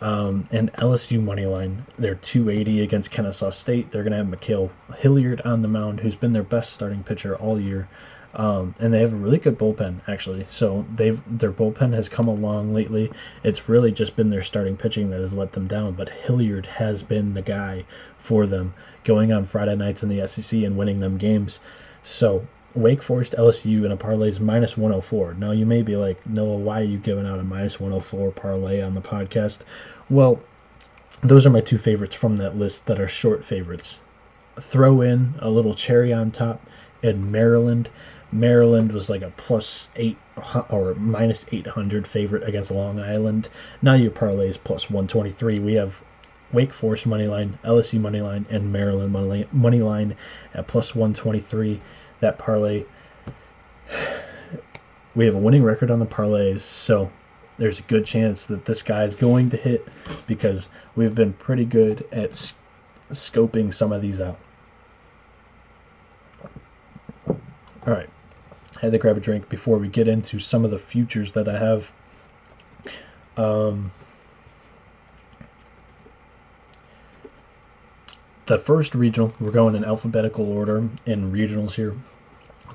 Um, 0.00 0.46
and 0.52 0.72
LSU 0.74 1.22
money 1.22 1.46
line, 1.46 1.84
they're 1.98 2.14
280 2.16 2.82
against 2.82 3.10
Kennesaw 3.10 3.50
State. 3.50 3.90
They're 3.90 4.04
going 4.04 4.12
to 4.12 4.18
have 4.18 4.26
Ma'Khail 4.26 4.70
Hilliard 4.98 5.40
on 5.40 5.62
the 5.62 5.68
mound, 5.68 6.00
who's 6.00 6.14
been 6.14 6.32
their 6.32 6.42
best 6.42 6.72
starting 6.72 7.02
pitcher 7.02 7.34
all 7.36 7.58
year. 7.58 7.88
Um, 8.36 8.74
and 8.78 8.92
they 8.92 9.00
have 9.00 9.14
a 9.14 9.16
really 9.16 9.38
good 9.38 9.58
bullpen 9.58 10.00
actually. 10.06 10.46
So 10.50 10.84
they've 10.94 11.20
their 11.26 11.52
bullpen 11.52 11.94
has 11.94 12.08
come 12.10 12.28
along 12.28 12.74
lately. 12.74 13.10
It's 13.42 13.66
really 13.68 13.90
just 13.90 14.14
been 14.14 14.28
their 14.28 14.42
starting 14.42 14.76
pitching 14.76 15.08
that 15.10 15.22
has 15.22 15.32
let 15.32 15.52
them 15.52 15.66
down. 15.66 15.94
But 15.94 16.10
Hilliard 16.10 16.66
has 16.66 17.02
been 17.02 17.32
the 17.32 17.40
guy 17.40 17.86
for 18.18 18.46
them, 18.46 18.74
going 19.04 19.32
on 19.32 19.46
Friday 19.46 19.74
nights 19.74 20.02
in 20.02 20.10
the 20.10 20.26
SEC 20.26 20.62
and 20.62 20.76
winning 20.76 21.00
them 21.00 21.16
games. 21.16 21.60
So 22.04 22.46
Wake 22.74 23.02
Forest 23.02 23.34
LSU 23.38 23.86
in 23.86 23.92
a 23.92 23.96
parlay 23.96 24.28
is 24.28 24.38
minus 24.38 24.76
104. 24.76 25.34
Now 25.38 25.52
you 25.52 25.64
may 25.64 25.80
be 25.80 25.96
like, 25.96 26.24
Noah, 26.26 26.58
why 26.58 26.82
are 26.82 26.84
you 26.84 26.98
giving 26.98 27.26
out 27.26 27.40
a 27.40 27.42
minus 27.42 27.80
104 27.80 28.32
parlay 28.32 28.82
on 28.82 28.94
the 28.94 29.00
podcast? 29.00 29.60
Well, 30.10 30.40
those 31.22 31.46
are 31.46 31.50
my 31.50 31.62
two 31.62 31.78
favorites 31.78 32.14
from 32.14 32.36
that 32.36 32.58
list 32.58 32.84
that 32.84 33.00
are 33.00 33.08
short 33.08 33.46
favorites. 33.46 34.00
Throw 34.60 35.00
in 35.00 35.34
a 35.38 35.48
little 35.48 35.74
cherry 35.74 36.12
on 36.12 36.30
top 36.30 36.60
in 37.02 37.30
Maryland. 37.30 37.88
Maryland 38.36 38.92
was 38.92 39.08
like 39.08 39.22
a 39.22 39.30
plus 39.36 39.88
eight 39.96 40.18
or 40.68 40.94
minus 40.94 41.46
800 41.50 42.06
favorite 42.06 42.46
against 42.46 42.70
Long 42.70 43.00
Island. 43.00 43.48
Now 43.82 43.94
your 43.94 44.10
parlay 44.10 44.48
is 44.48 44.56
plus 44.56 44.90
123. 44.90 45.58
We 45.58 45.74
have 45.74 45.94
Wake 46.52 46.72
Forest 46.72 47.06
money 47.06 47.26
line, 47.26 47.58
LSU 47.64 47.98
money 48.00 48.20
line, 48.20 48.46
and 48.50 48.72
Maryland 48.72 49.12
money 49.52 49.80
line 49.80 50.16
at 50.54 50.66
plus 50.66 50.94
123 50.94 51.80
that 52.20 52.38
parlay. 52.38 52.84
We 55.14 55.24
have 55.24 55.34
a 55.34 55.38
winning 55.38 55.62
record 55.62 55.90
on 55.90 55.98
the 55.98 56.04
parlays, 56.04 56.60
so 56.60 57.10
there's 57.56 57.78
a 57.78 57.82
good 57.82 58.04
chance 58.04 58.44
that 58.46 58.66
this 58.66 58.82
guy 58.82 59.04
is 59.04 59.16
going 59.16 59.48
to 59.48 59.56
hit 59.56 59.88
because 60.26 60.68
we've 60.94 61.14
been 61.14 61.32
pretty 61.32 61.64
good 61.64 62.06
at 62.12 62.34
sc- 62.34 62.56
scoping 63.12 63.72
some 63.72 63.92
of 63.92 64.02
these 64.02 64.20
out. 64.20 64.38
All 67.86 67.94
right. 67.94 68.10
I 68.76 68.80
had 68.80 68.92
to 68.92 68.98
grab 68.98 69.16
a 69.16 69.20
drink 69.20 69.48
before 69.48 69.78
we 69.78 69.88
get 69.88 70.06
into 70.06 70.38
some 70.38 70.64
of 70.64 70.70
the 70.70 70.78
futures 70.78 71.32
that 71.32 71.48
I 71.48 71.58
have. 71.58 71.90
Um, 73.36 73.90
the 78.46 78.58
first 78.58 78.94
regional, 78.94 79.32
we're 79.40 79.50
going 79.50 79.74
in 79.74 79.84
alphabetical 79.84 80.50
order 80.50 80.88
in 81.06 81.32
regionals 81.32 81.72
here. 81.72 81.94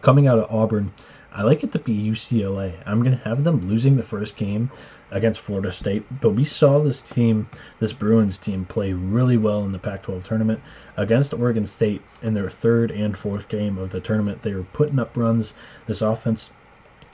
Coming 0.01 0.27
out 0.27 0.39
of 0.39 0.51
Auburn, 0.51 0.91
I 1.33 1.43
like 1.43 1.63
it 1.63 1.71
to 1.71 1.79
be 1.79 1.93
UCLA. 1.93 2.73
I'm 2.85 3.03
going 3.03 3.17
to 3.17 3.23
have 3.23 3.45
them 3.45 3.69
losing 3.69 3.95
the 3.95 4.03
first 4.03 4.35
game 4.35 4.69
against 5.11 5.39
Florida 5.39 5.71
State, 5.71 6.03
but 6.19 6.31
we 6.31 6.43
saw 6.43 6.79
this 6.79 6.99
team, 6.99 7.47
this 7.79 7.93
Bruins 7.93 8.37
team, 8.37 8.65
play 8.65 8.91
really 8.91 9.37
well 9.37 9.63
in 9.63 9.71
the 9.71 9.79
Pac 9.79 10.03
12 10.03 10.25
tournament 10.25 10.59
against 10.97 11.33
Oregon 11.33 11.65
State 11.65 12.01
in 12.21 12.33
their 12.33 12.49
third 12.49 12.91
and 12.91 13.17
fourth 13.17 13.47
game 13.47 13.77
of 13.77 13.91
the 13.91 14.01
tournament. 14.01 14.41
They 14.41 14.53
were 14.53 14.63
putting 14.73 14.99
up 14.99 15.15
runs. 15.15 15.53
This 15.87 16.01
offense 16.01 16.49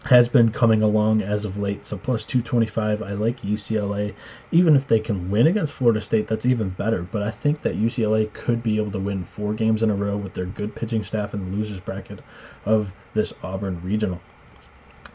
has 0.08 0.30
been 0.30 0.50
coming 0.50 0.82
along 0.82 1.22
as 1.22 1.44
of 1.44 1.58
late. 1.58 1.86
So 1.86 1.98
plus 1.98 2.24
225, 2.24 3.04
I 3.04 3.12
like 3.12 3.42
UCLA. 3.42 4.14
Even 4.54 4.74
if 4.74 4.88
they 4.88 5.02
can 5.02 5.30
win 5.30 5.48
against 5.48 5.74
Florida 5.74 6.00
State, 6.00 6.28
that's 6.28 6.46
even 6.46 6.70
better. 6.70 7.04
But 7.04 7.24
I 7.24 7.32
think 7.32 7.62
that 7.64 7.76
UCLA 7.76 8.32
could 8.32 8.64
be 8.64 8.78
able 8.78 8.92
to 8.92 9.00
win 9.00 9.26
four 9.26 9.54
games 9.54 9.84
in 9.84 9.90
a 9.90 9.96
row 9.96 10.16
with 10.16 10.34
their 10.34 10.46
good 10.46 10.74
pitching 10.76 11.04
staff 11.04 11.34
in 11.34 11.52
the 11.52 11.58
losers 11.58 11.82
bracket 11.82 12.20
of 12.66 12.94
this 13.14 13.34
Auburn 13.44 13.82
regional. 13.84 14.22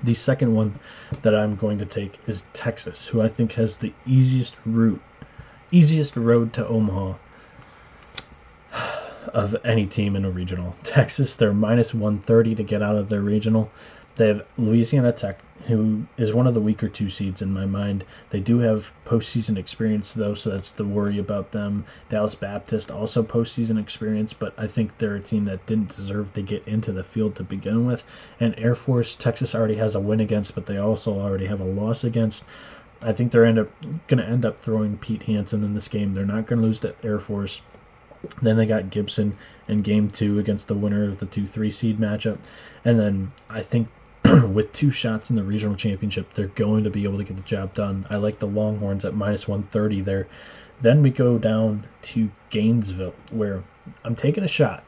The 0.05 0.13
second 0.13 0.55
one 0.55 0.79
that 1.23 1.35
I'm 1.35 1.57
going 1.57 1.79
to 1.79 1.87
take 1.87 2.19
is 2.27 2.45
Texas, 2.53 3.07
who 3.07 3.23
I 3.23 3.29
think 3.29 3.53
has 3.53 3.77
the 3.77 3.95
easiest 4.05 4.57
route, 4.67 5.01
easiest 5.71 6.17
road 6.17 6.53
to 6.53 6.67
Omaha 6.67 7.15
of 9.33 9.57
any 9.65 9.87
team 9.87 10.17
in 10.17 10.27
a 10.27 10.31
regional. 10.31 10.77
Texas, 10.83 11.35
they're 11.35 11.55
minus 11.55 11.95
130 11.95 12.57
to 12.57 12.63
get 12.63 12.83
out 12.83 12.97
of 12.97 13.09
their 13.09 13.23
regional. 13.23 13.71
They 14.15 14.29
have 14.29 14.45
Louisiana 14.59 15.11
Tech, 15.11 15.39
who 15.67 16.05
is 16.19 16.35
one 16.35 16.47
of 16.47 16.53
the 16.53 16.61
weaker 16.61 16.89
two 16.89 17.09
seeds 17.09 17.41
in 17.41 17.51
my 17.51 17.65
mind. 17.65 18.05
They 18.29 18.41
do 18.41 18.59
have 18.59 18.93
postseason 19.07 19.57
experience, 19.57 20.13
though, 20.13 20.35
so 20.35 20.51
that's 20.51 20.71
the 20.71 20.85
worry 20.85 21.19
about 21.19 21.53
them. 21.53 21.87
Dallas 22.11 22.35
Baptist, 22.35 22.91
also 22.91 23.23
postseason 23.23 23.81
experience, 23.81 24.35
but 24.35 24.53
I 24.59 24.67
think 24.67 24.99
they're 24.99 25.15
a 25.15 25.21
team 25.21 25.47
that 25.47 25.65
didn't 25.65 25.97
deserve 25.97 26.35
to 26.35 26.43
get 26.43 26.63
into 26.69 26.93
the 26.93 27.03
field 27.03 27.37
to 27.37 27.43
begin 27.43 27.87
with. 27.87 28.05
And 28.39 28.55
Air 28.59 28.75
Force, 28.75 29.17
Texas 29.17 29.55
already 29.55 29.77
has 29.77 29.95
a 29.95 30.01
win 30.01 30.21
against, 30.21 30.55
but 30.55 30.67
they 30.67 30.77
also 30.77 31.19
already 31.19 31.47
have 31.47 31.61
a 31.61 31.65
loss 31.65 32.05
against. 32.05 32.45
I 33.01 33.13
think 33.13 33.33
they're 33.33 33.47
end 33.47 33.59
up 33.59 33.71
going 34.09 34.23
to 34.23 34.29
end 34.29 34.45
up 34.45 34.61
throwing 34.61 34.99
Pete 34.99 35.23
Hansen 35.23 35.65
in 35.65 35.73
this 35.73 35.89
game. 35.89 36.13
They're 36.13 36.27
not 36.27 36.47
going 36.47 36.61
to 36.61 36.67
lose 36.67 36.81
to 36.81 36.95
Air 37.03 37.19
Force. 37.19 37.63
Then 38.43 38.59
they 38.59 38.67
got 38.67 38.91
Gibson 38.91 39.39
in 39.69 39.81
game 39.81 40.11
two 40.11 40.39
against 40.39 40.69
the 40.69 40.75
winner 40.75 41.05
of 41.05 41.19
the 41.19 41.27
2 41.27 41.47
3 41.47 41.71
seed 41.71 41.99
matchup. 41.99 42.39
And 42.85 43.01
then 43.01 43.33
I 43.49 43.63
think 43.63 43.89
with 44.53 44.73
two 44.73 44.91
shots 44.91 45.29
in 45.29 45.37
the 45.37 45.43
regional 45.43 45.77
championship, 45.77 46.33
they're 46.33 46.47
going 46.47 46.85
to 46.85 46.91
be 46.91 47.05
able 47.05 47.19
to 47.19 47.25
get 47.25 47.37
the 47.37 47.43
job 47.43 47.75
done. 47.75 48.07
I 48.09 48.17
like 48.17 48.39
the 48.39 48.47
Longhorns 48.47 49.05
at 49.05 49.15
minus 49.15 49.47
130 49.47 50.01
there. 50.01 50.27
Then 50.81 51.03
we 51.03 51.11
go 51.11 51.39
down 51.39 51.87
to 52.03 52.31
Gainesville, 52.49 53.15
where 53.31 53.63
I'm 54.05 54.17
taking 54.17 54.43
a 54.43 54.49
shot. 54.49 54.85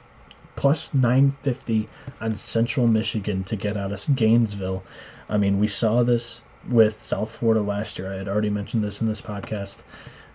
Plus 0.57 0.94
950 0.94 1.88
on 2.22 2.37
Central 2.37 2.87
Michigan 2.87 3.44
to 3.44 3.57
get 3.57 3.76
out 3.76 3.92
of 3.92 4.16
Gainesville. 4.16 4.83
I 5.28 5.37
mean, 5.37 5.59
we 5.59 5.66
saw 5.66 6.02
this 6.02 6.40
with 6.70 7.02
South 7.02 7.30
Florida 7.30 7.61
last 7.61 7.98
year. 7.98 8.11
I 8.11 8.16
had 8.16 8.28
already 8.28 8.50
mentioned 8.50 8.83
this 8.83 9.02
in 9.02 9.09
this 9.09 9.20
podcast. 9.20 9.78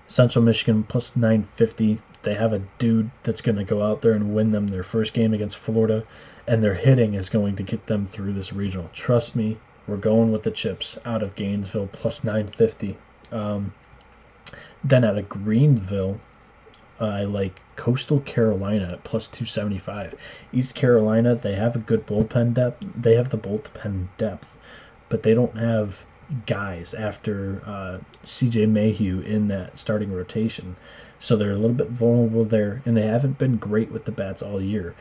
Central 0.08 0.46
Michigan 0.46 0.84
plus 0.84 1.16
950. 1.16 2.00
They 2.22 2.36
have 2.36 2.54
a 2.54 2.62
dude 2.78 3.10
that's 3.24 3.42
going 3.42 3.58
to 3.58 3.64
go 3.64 3.82
out 3.82 4.02
there 4.04 4.14
and 4.14 4.36
win 4.36 4.52
them 4.52 4.68
their 4.68 4.84
first 4.84 5.14
game 5.14 5.34
against 5.34 5.58
Florida 5.58 6.06
and 6.50 6.64
their 6.64 6.74
hitting 6.74 7.14
is 7.14 7.30
going 7.30 7.56
to 7.56 7.62
get 7.62 7.86
them 7.86 8.08
through 8.08 8.34
this 8.34 8.52
regional. 8.52 8.90
Trust 8.92 9.36
me, 9.36 9.56
we're 9.86 9.98
going 9.98 10.32
with 10.32 10.42
the 10.42 10.50
chips 10.50 10.98
out 11.06 11.22
of 11.22 11.36
Gainesville 11.36 11.90
plus 11.92 12.24
950. 12.24 12.98
Um, 13.32 13.72
then 14.84 15.04
out 15.04 15.20
of 15.20 15.30
Greenville, 15.30 16.20
I 17.00 17.26
like 17.26 17.62
Coastal 17.76 18.22
Carolina 18.22 18.94
at 18.94 19.04
plus 19.04 19.28
275. 19.28 20.16
East 20.52 20.74
Carolina, 20.74 21.36
they 21.36 21.54
have 21.54 21.76
a 21.76 21.80
good 21.80 22.08
bullpen 22.08 22.56
depth. 22.56 22.84
They 23.00 23.14
have 23.14 23.30
the 23.30 23.38
bullpen 23.38 24.08
depth, 24.18 24.58
but 25.08 25.22
they 25.22 25.36
don't 25.36 25.56
have 25.56 26.00
guys 26.48 26.96
after 26.96 27.62
uh, 27.68 28.00
CJ 28.26 28.68
Mayhue 28.68 29.24
in 29.24 29.50
that 29.50 29.78
starting 29.78 30.12
rotation. 30.12 30.76
So 31.20 31.36
they're 31.36 31.52
a 31.52 31.58
little 31.58 31.76
bit 31.76 31.90
vulnerable 31.90 32.44
there, 32.44 32.82
and 32.88 32.98
they 32.98 33.06
haven't 33.06 33.38
been 33.38 33.58
great 33.58 33.92
with 33.92 34.06
the 34.06 34.12
bats 34.12 34.42
all 34.42 34.60
year. 34.60 34.96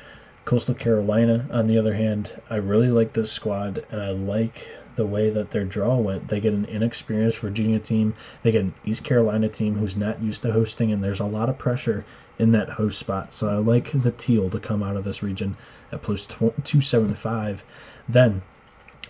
Coastal 0.48 0.74
Carolina, 0.74 1.46
on 1.52 1.66
the 1.66 1.76
other 1.76 1.92
hand, 1.92 2.32
I 2.48 2.56
really 2.56 2.88
like 2.88 3.12
this 3.12 3.30
squad, 3.30 3.84
and 3.90 4.00
I 4.00 4.12
like 4.12 4.66
the 4.96 5.04
way 5.04 5.28
that 5.28 5.50
their 5.50 5.66
draw 5.66 5.96
went. 5.98 6.26
They 6.26 6.40
get 6.40 6.54
an 6.54 6.64
inexperienced 6.64 7.36
Virginia 7.40 7.78
team, 7.78 8.14
they 8.42 8.52
get 8.52 8.62
an 8.62 8.72
East 8.82 9.04
Carolina 9.04 9.50
team 9.50 9.74
who's 9.74 9.94
not 9.94 10.22
used 10.22 10.40
to 10.40 10.50
hosting, 10.50 10.90
and 10.90 11.04
there's 11.04 11.20
a 11.20 11.26
lot 11.26 11.50
of 11.50 11.58
pressure 11.58 12.02
in 12.38 12.52
that 12.52 12.70
host 12.70 12.98
spot. 12.98 13.30
So 13.30 13.46
I 13.46 13.56
like 13.56 13.92
the 13.92 14.12
teal 14.12 14.48
to 14.48 14.58
come 14.58 14.82
out 14.82 14.96
of 14.96 15.04
this 15.04 15.22
region 15.22 15.54
at 15.92 16.00
plus 16.00 16.24
275. 16.24 17.62
Then 18.08 18.40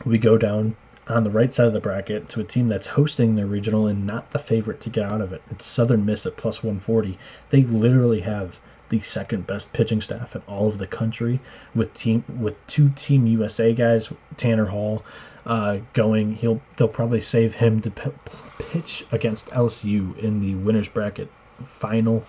we 0.04 0.18
go 0.18 0.38
down 0.38 0.74
on 1.06 1.22
the 1.22 1.30
right 1.30 1.54
side 1.54 1.68
of 1.68 1.72
the 1.72 1.78
bracket 1.78 2.28
to 2.30 2.40
a 2.40 2.44
team 2.44 2.66
that's 2.66 2.88
hosting 2.88 3.36
their 3.36 3.46
regional 3.46 3.86
and 3.86 4.04
not 4.04 4.32
the 4.32 4.40
favorite 4.40 4.80
to 4.80 4.90
get 4.90 5.04
out 5.04 5.20
of 5.20 5.32
it. 5.32 5.42
It's 5.52 5.64
Southern 5.64 6.04
Miss 6.04 6.26
at 6.26 6.36
plus 6.36 6.64
140. 6.64 7.16
They 7.50 7.62
literally 7.62 8.22
have 8.22 8.58
the 8.88 9.00
second 9.00 9.46
best 9.46 9.72
pitching 9.72 10.00
staff 10.00 10.34
in 10.34 10.42
all 10.46 10.68
of 10.68 10.78
the 10.78 10.86
country 10.86 11.40
with 11.74 11.92
team 11.94 12.24
with 12.40 12.54
two 12.66 12.90
team 12.90 13.26
USA 13.26 13.72
guys 13.72 14.08
Tanner 14.36 14.66
Hall 14.66 15.04
uh, 15.46 15.78
going 15.92 16.34
he'll 16.34 16.60
they'll 16.76 16.88
probably 16.88 17.20
save 17.20 17.54
him 17.54 17.80
to 17.82 17.90
p- 17.90 18.10
pitch 18.58 19.04
against 19.12 19.46
LSU 19.46 20.16
in 20.18 20.40
the 20.40 20.54
winners 20.54 20.88
bracket 20.88 21.30
final. 21.64 22.24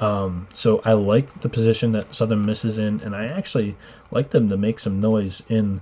Um, 0.00 0.48
so 0.52 0.82
I 0.84 0.94
like 0.94 1.40
the 1.40 1.48
position 1.48 1.92
that 1.92 2.14
Southern 2.14 2.44
Miss 2.44 2.64
is 2.64 2.78
in 2.78 3.00
and 3.00 3.14
I 3.14 3.26
actually 3.26 3.76
like 4.10 4.30
them 4.30 4.48
to 4.48 4.56
make 4.56 4.80
some 4.80 5.00
noise 5.00 5.42
in 5.48 5.80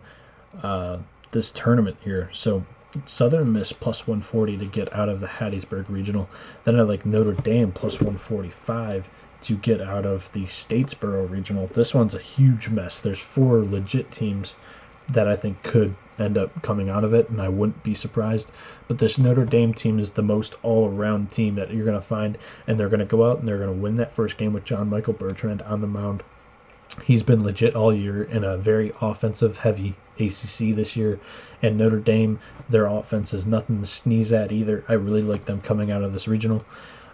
uh, 0.63 0.99
this 1.31 1.51
tournament 1.51 1.97
here. 2.03 2.29
So 2.33 2.65
Southern 3.07 3.53
Miss 3.53 3.73
plus 3.73 4.07
140 4.07 4.59
to 4.59 4.67
get 4.67 4.93
out 4.93 5.09
of 5.09 5.21
the 5.21 5.27
Hattiesburg 5.27 5.89
regional. 5.89 6.29
Then 6.65 6.79
I 6.79 6.83
like 6.83 7.07
Notre 7.07 7.33
Dame 7.33 7.73
plus 7.73 7.95
145 7.95 9.09
to 9.43 9.57
get 9.57 9.81
out 9.81 10.07
of 10.07 10.31
the 10.33 10.45
Statesboro 10.45 11.31
regional. 11.31 11.67
This 11.69 11.95
one's 11.95 12.15
a 12.15 12.19
huge 12.19 12.69
mess. 12.69 13.01
There's 13.01 13.19
four 13.19 13.59
legit 13.65 14.11
teams 14.11 14.55
that 15.09 15.27
I 15.27 15.37
think 15.37 15.63
could 15.63 15.95
end 16.19 16.39
up 16.39 16.63
coming 16.63 16.89
out 16.89 17.05
of 17.05 17.13
it, 17.13 17.29
and 17.29 17.41
I 17.41 17.49
wouldn't 17.49 17.83
be 17.83 17.95
surprised. 17.95 18.51
But 18.89 18.99
this 18.99 19.19
Notre 19.19 19.45
Dame 19.45 19.75
team 19.75 19.99
is 19.99 20.11
the 20.11 20.23
most 20.23 20.55
all 20.63 20.89
around 20.89 21.33
team 21.33 21.55
that 21.57 21.73
you're 21.73 21.85
going 21.85 22.01
to 22.01 22.07
find, 22.07 22.39
and 22.67 22.79
they're 22.79 22.89
going 22.89 23.01
to 23.01 23.07
go 23.07 23.29
out 23.29 23.39
and 23.39 23.49
they're 23.49 23.59
going 23.59 23.75
to 23.75 23.83
win 23.83 23.97
that 23.97 24.15
first 24.15 24.37
game 24.37 24.53
with 24.53 24.65
John 24.65 24.89
Michael 24.89 25.15
Bertrand 25.15 25.63
on 25.63 25.81
the 25.81 25.87
mound. 25.87 26.23
He's 27.03 27.23
been 27.23 27.43
legit 27.43 27.75
all 27.75 27.93
year 27.93 28.23
in 28.23 28.45
a 28.45 28.57
very 28.57 28.93
offensive 29.01 29.57
heavy 29.57 29.97
ACC 30.21 30.75
this 30.75 30.95
year, 30.95 31.19
and 31.63 31.79
Notre 31.79 31.99
Dame, 31.99 32.39
their 32.69 32.87
offense 32.87 33.33
is 33.33 33.47
nothing 33.47 33.81
to 33.81 33.87
sneeze 33.87 34.33
at 34.33 34.53
either. 34.53 34.85
I 34.89 34.93
really 34.93 35.23
like 35.23 35.47
them 35.47 35.63
coming 35.63 35.91
out 35.91 36.05
of 36.05 36.13
this 36.13 36.29
regional. 36.29 36.65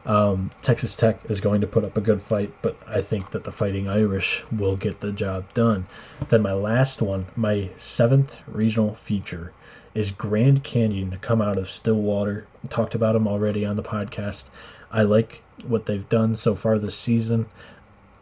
Um, 0.09 0.51
Texas 0.63 0.97
Tech 0.97 1.21
is 1.29 1.43
going 1.43 1.61
to 1.61 1.67
put 1.67 1.85
up 1.85 1.99
a 1.99 2.01
good 2.01 2.23
fight, 2.23 2.51
but 2.63 2.79
I 2.87 3.03
think 3.03 3.31
that 3.33 3.45
the 3.45 3.53
Fighting 3.53 3.91
Irish 3.91 4.43
will 4.51 4.75
get 4.75 5.01
the 5.01 5.13
job 5.13 5.45
done. 5.53 5.87
Then 6.31 6.41
my 6.41 6.55
last 6.55 7.03
one, 7.03 7.27
my 7.37 7.69
seventh 7.77 8.35
regional 8.47 8.95
feature, 8.95 9.53
is 9.95 10.11
Grand 10.11 10.65
Canyon 10.65 11.11
to 11.11 11.19
come 11.19 11.43
out 11.43 11.59
of 11.59 11.71
Stillwater. 11.71 12.47
I 12.65 12.69
talked 12.69 12.95
about 12.95 13.13
them 13.13 13.29
already 13.29 13.67
on 13.67 13.77
the 13.77 13.83
podcast. 13.83 14.47
I 14.91 15.03
like 15.03 15.43
what 15.67 15.85
they've 15.85 16.09
done 16.09 16.37
so 16.37 16.55
far 16.55 16.79
this 16.79 16.97
season. 16.97 17.45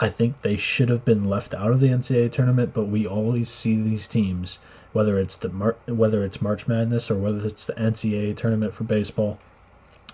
I 0.00 0.08
think 0.08 0.42
they 0.42 0.56
should 0.56 0.88
have 0.88 1.04
been 1.04 1.24
left 1.24 1.54
out 1.54 1.70
of 1.70 1.78
the 1.78 1.90
NCAA 1.90 2.32
tournament, 2.32 2.74
but 2.74 2.86
we 2.88 3.06
always 3.06 3.48
see 3.48 3.80
these 3.80 4.08
teams, 4.08 4.58
whether 4.92 5.20
it's 5.20 5.36
the 5.36 5.50
Mar- 5.50 5.76
whether 5.86 6.24
it's 6.24 6.42
March 6.42 6.66
Madness 6.66 7.12
or 7.12 7.14
whether 7.14 7.46
it's 7.46 7.66
the 7.66 7.74
NCAA 7.74 8.36
tournament 8.36 8.74
for 8.74 8.82
baseball 8.82 9.38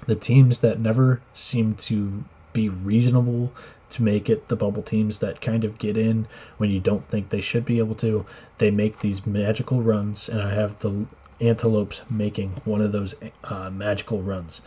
the 0.07 0.15
teams 0.15 0.61
that 0.61 0.81
never 0.81 1.21
seem 1.35 1.75
to 1.75 2.25
be 2.53 2.69
reasonable 2.69 3.53
to 3.91 4.03
make 4.03 4.31
it 4.31 4.49
the 4.49 4.57
bubble 4.57 4.83
teams 4.83 5.19
that 5.21 5.41
kind 5.41 5.65
of 5.65 5.79
get 5.79 5.97
in 5.97 6.27
when 6.57 6.71
you 6.71 6.81
don't 6.81 7.07
think 7.09 7.29
they 7.29 7.41
should 7.41 7.65
be 7.65 7.79
able 7.79 7.95
to 7.95 8.25
they 8.59 8.71
make 8.71 8.99
these 8.99 9.27
magical 9.27 9.83
runs 9.83 10.29
and 10.29 10.41
i 10.41 10.53
have 10.53 10.79
the 10.81 11.07
antelopes 11.41 12.03
making 12.09 12.51
one 12.65 12.81
of 12.81 12.93
those 12.93 13.15
uh, 13.45 13.71
magical 13.71 14.23
runs 14.23 14.63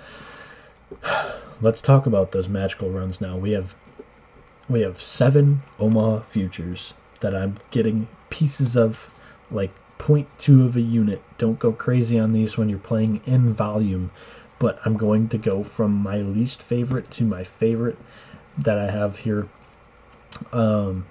let's 1.62 1.82
talk 1.82 2.06
about 2.06 2.32
those 2.32 2.48
magical 2.48 2.90
runs 2.90 3.20
now 3.20 3.36
we 3.38 3.52
have 3.52 3.74
we 4.70 4.82
have 4.82 5.02
seven 5.02 5.62
omaha 5.80 6.20
futures 6.22 6.94
that 7.20 7.36
i'm 7.36 7.58
getting 7.72 8.08
pieces 8.30 8.76
of 8.76 9.10
like 9.52 9.72
0.2 9.98 10.66
of 10.66 10.76
a 10.76 10.82
unit. 10.82 11.22
Don't 11.38 11.58
go 11.58 11.72
crazy 11.72 12.20
on 12.20 12.34
these 12.34 12.58
when 12.58 12.70
you're 12.70 12.78
playing 12.80 13.22
in 13.26 13.54
volume. 13.54 14.12
But 14.60 14.80
I'm 14.86 14.98
going 14.98 15.30
to 15.30 15.38
go 15.38 15.64
from 15.64 15.92
my 15.92 16.18
least 16.18 16.64
favorite 16.64 17.12
to 17.12 17.24
my 17.24 17.44
favorite 17.44 17.98
that 18.60 18.78
I 18.78 18.90
have 18.90 19.18
here. 19.18 19.48
Um, 20.52 21.06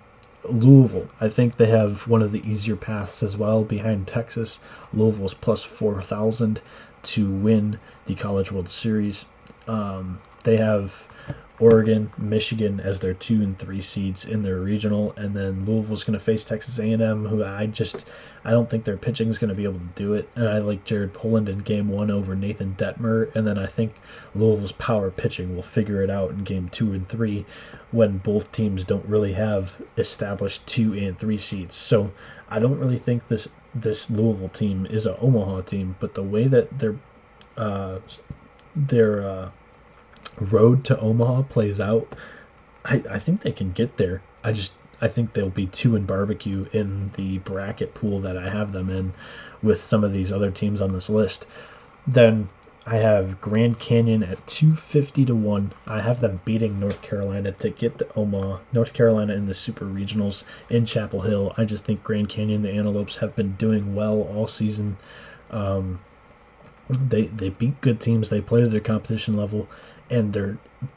Louisville. 0.44 1.08
I 1.20 1.28
think 1.28 1.56
they 1.56 1.66
have 1.66 2.06
one 2.06 2.22
of 2.22 2.32
the 2.32 2.46
easier 2.48 2.76
paths 2.76 3.22
as 3.22 3.36
well 3.36 3.64
behind 3.64 4.06
Texas. 4.06 4.58
Louisville's 4.92 5.34
plus 5.34 5.62
4,000 5.62 6.60
to 7.04 7.30
win 7.30 7.78
the 8.06 8.14
College 8.14 8.52
World 8.52 8.68
Series. 8.68 9.24
Um, 9.66 10.20
they 10.44 10.56
have 10.58 10.94
Oregon, 11.60 12.10
Michigan 12.18 12.80
as 12.80 12.98
their 12.98 13.14
two 13.14 13.40
and 13.40 13.56
three 13.56 13.80
seeds 13.80 14.24
in 14.24 14.42
their 14.42 14.58
regional, 14.58 15.12
and 15.16 15.36
then 15.36 15.64
Louisville's 15.64 16.02
going 16.02 16.18
to 16.18 16.24
face 16.24 16.42
Texas 16.42 16.80
A&M, 16.80 17.24
who 17.26 17.44
I 17.44 17.66
just 17.66 18.06
I 18.44 18.50
don't 18.50 18.68
think 18.68 18.82
their 18.82 18.96
pitching 18.96 19.28
is 19.28 19.38
going 19.38 19.50
to 19.50 19.54
be 19.54 19.62
able 19.62 19.78
to 19.78 19.94
do 19.94 20.14
it. 20.14 20.28
And 20.34 20.48
I 20.48 20.58
like 20.58 20.84
Jared 20.84 21.14
Poland 21.14 21.48
in 21.48 21.58
Game 21.58 21.88
One 21.88 22.10
over 22.10 22.34
Nathan 22.34 22.74
Dettmer, 22.76 23.32
and 23.36 23.46
then 23.46 23.56
I 23.56 23.66
think 23.66 23.94
Louisville's 24.34 24.72
power 24.72 25.12
pitching 25.12 25.54
will 25.54 25.62
figure 25.62 26.02
it 26.02 26.10
out 26.10 26.30
in 26.30 26.42
Game 26.42 26.68
Two 26.70 26.92
and 26.92 27.08
Three, 27.08 27.46
when 27.92 28.18
both 28.18 28.50
teams 28.50 28.84
don't 28.84 29.06
really 29.06 29.34
have 29.34 29.80
established 29.96 30.66
two 30.66 30.94
and 30.94 31.16
three 31.16 31.38
seeds. 31.38 31.76
So 31.76 32.10
I 32.48 32.58
don't 32.58 32.80
really 32.80 32.98
think 32.98 33.28
this 33.28 33.48
this 33.76 34.10
Louisville 34.10 34.48
team 34.48 34.86
is 34.86 35.06
a 35.06 35.16
Omaha 35.18 35.60
team, 35.60 35.94
but 36.00 36.14
the 36.14 36.22
way 36.24 36.48
that 36.48 36.76
their 36.80 36.96
uh, 37.56 38.00
their 38.74 39.28
uh, 39.28 39.50
road 40.40 40.84
to 40.84 40.98
Omaha 40.98 41.42
plays 41.42 41.80
out, 41.80 42.06
I, 42.84 43.02
I 43.10 43.18
think 43.18 43.42
they 43.42 43.52
can 43.52 43.72
get 43.72 43.96
there. 43.96 44.22
I 44.42 44.52
just 44.52 44.72
I 45.00 45.08
think 45.08 45.32
they'll 45.32 45.50
be 45.50 45.66
two 45.66 45.96
in 45.96 46.06
barbecue 46.06 46.66
in 46.72 47.10
the 47.16 47.38
bracket 47.38 47.94
pool 47.94 48.20
that 48.20 48.36
I 48.36 48.48
have 48.48 48.72
them 48.72 48.90
in 48.90 49.12
with 49.62 49.82
some 49.82 50.04
of 50.04 50.12
these 50.12 50.32
other 50.32 50.50
teams 50.50 50.80
on 50.80 50.92
this 50.92 51.10
list. 51.10 51.46
Then 52.06 52.48
I 52.86 52.96
have 52.96 53.40
Grand 53.40 53.78
Canyon 53.78 54.22
at 54.22 54.46
250 54.46 55.24
to 55.26 55.34
1. 55.34 55.72
I 55.86 56.00
have 56.00 56.20
them 56.20 56.40
beating 56.44 56.78
North 56.78 57.00
Carolina 57.00 57.52
to 57.52 57.70
get 57.70 57.98
to 57.98 58.06
Omaha. 58.14 58.58
North 58.72 58.92
Carolina 58.92 59.32
in 59.32 59.46
the 59.46 59.54
Super 59.54 59.86
Regionals 59.86 60.42
in 60.68 60.84
Chapel 60.84 61.22
Hill. 61.22 61.54
I 61.56 61.64
just 61.64 61.84
think 61.84 62.04
Grand 62.04 62.28
Canyon, 62.28 62.62
the 62.62 62.70
Antelopes, 62.70 63.16
have 63.16 63.34
been 63.34 63.56
doing 63.56 63.94
well 63.94 64.20
all 64.22 64.46
season. 64.46 64.98
Um, 65.50 65.98
they 66.90 67.22
they 67.28 67.48
beat 67.48 67.80
good 67.80 68.00
teams. 68.00 68.28
They 68.28 68.42
play 68.42 68.60
to 68.60 68.68
their 68.68 68.80
competition 68.80 69.36
level, 69.36 69.66
and 70.14 70.32
they're 70.32 70.56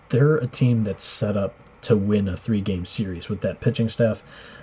they're 0.09 0.37
a 0.37 0.45
team 0.47 0.83
that's 0.83 1.03
set 1.03 1.35
up 1.35 1.55
to 1.81 1.97
win 1.97 2.27
a 2.27 2.37
three 2.37 2.61
game 2.61 2.85
series 2.85 3.29
with 3.29 3.41
that 3.41 3.59
pitching 3.59 3.89
staff. 3.89 4.21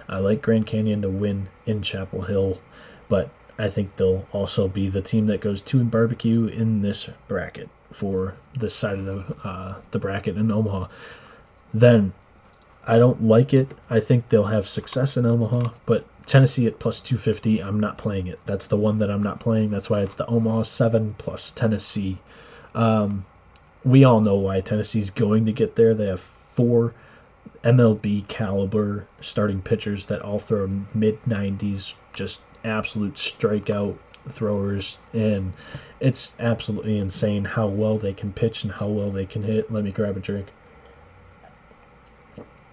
I 0.08 0.18
like 0.18 0.42
Grand 0.42 0.66
Canyon 0.66 1.02
to 1.02 1.08
win 1.08 1.48
in 1.66 1.82
Chapel 1.82 2.22
Hill, 2.22 2.60
but 3.08 3.30
I 3.58 3.68
think 3.68 3.96
they'll 3.96 4.26
also 4.32 4.68
be 4.68 4.88
the 4.88 5.02
team 5.02 5.26
that 5.26 5.40
goes 5.40 5.60
two 5.60 5.80
in 5.80 5.88
barbecue 5.88 6.46
in 6.46 6.82
this 6.82 7.08
bracket 7.26 7.68
for 7.90 8.34
this 8.56 8.74
side 8.74 8.98
of 8.98 9.06
the 9.06 9.48
uh, 9.48 9.76
the 9.90 9.98
bracket 9.98 10.36
in 10.36 10.52
Omaha. 10.52 10.86
Then 11.72 12.12
I 12.86 12.98
don't 12.98 13.24
like 13.24 13.54
it. 13.54 13.72
I 13.90 13.98
think 13.98 14.28
they'll 14.28 14.44
have 14.44 14.68
success 14.68 15.16
in 15.16 15.26
Omaha, 15.26 15.70
but 15.84 16.04
Tennessee 16.26 16.66
at 16.66 16.78
plus 16.78 17.00
250, 17.00 17.60
I'm 17.60 17.80
not 17.80 17.98
playing 17.98 18.28
it. 18.28 18.38
That's 18.46 18.68
the 18.68 18.76
one 18.76 18.98
that 18.98 19.10
I'm 19.10 19.22
not 19.22 19.40
playing. 19.40 19.70
That's 19.70 19.90
why 19.90 20.02
it's 20.02 20.16
the 20.16 20.26
Omaha 20.26 20.62
7 20.62 21.16
plus 21.18 21.50
Tennessee. 21.50 22.18
Um, 22.74 23.24
we 23.84 24.04
all 24.04 24.20
know 24.20 24.36
why 24.36 24.60
Tennessee's 24.60 25.10
going 25.10 25.46
to 25.46 25.52
get 25.52 25.76
there. 25.76 25.94
They 25.94 26.06
have 26.06 26.20
four 26.20 26.94
MLB 27.62 28.26
caliber 28.28 29.06
starting 29.20 29.60
pitchers 29.60 30.06
that 30.06 30.22
all 30.22 30.38
throw 30.38 30.68
mid 30.94 31.22
90s, 31.24 31.94
just 32.12 32.40
absolute 32.64 33.14
strikeout 33.14 33.96
throwers. 34.30 34.98
And 35.12 35.52
it's 36.00 36.34
absolutely 36.38 36.98
insane 36.98 37.44
how 37.44 37.66
well 37.66 37.98
they 37.98 38.14
can 38.14 38.32
pitch 38.32 38.64
and 38.64 38.72
how 38.72 38.88
well 38.88 39.10
they 39.10 39.26
can 39.26 39.42
hit. 39.42 39.72
Let 39.72 39.84
me 39.84 39.92
grab 39.92 40.16
a 40.16 40.20
drink. 40.20 40.48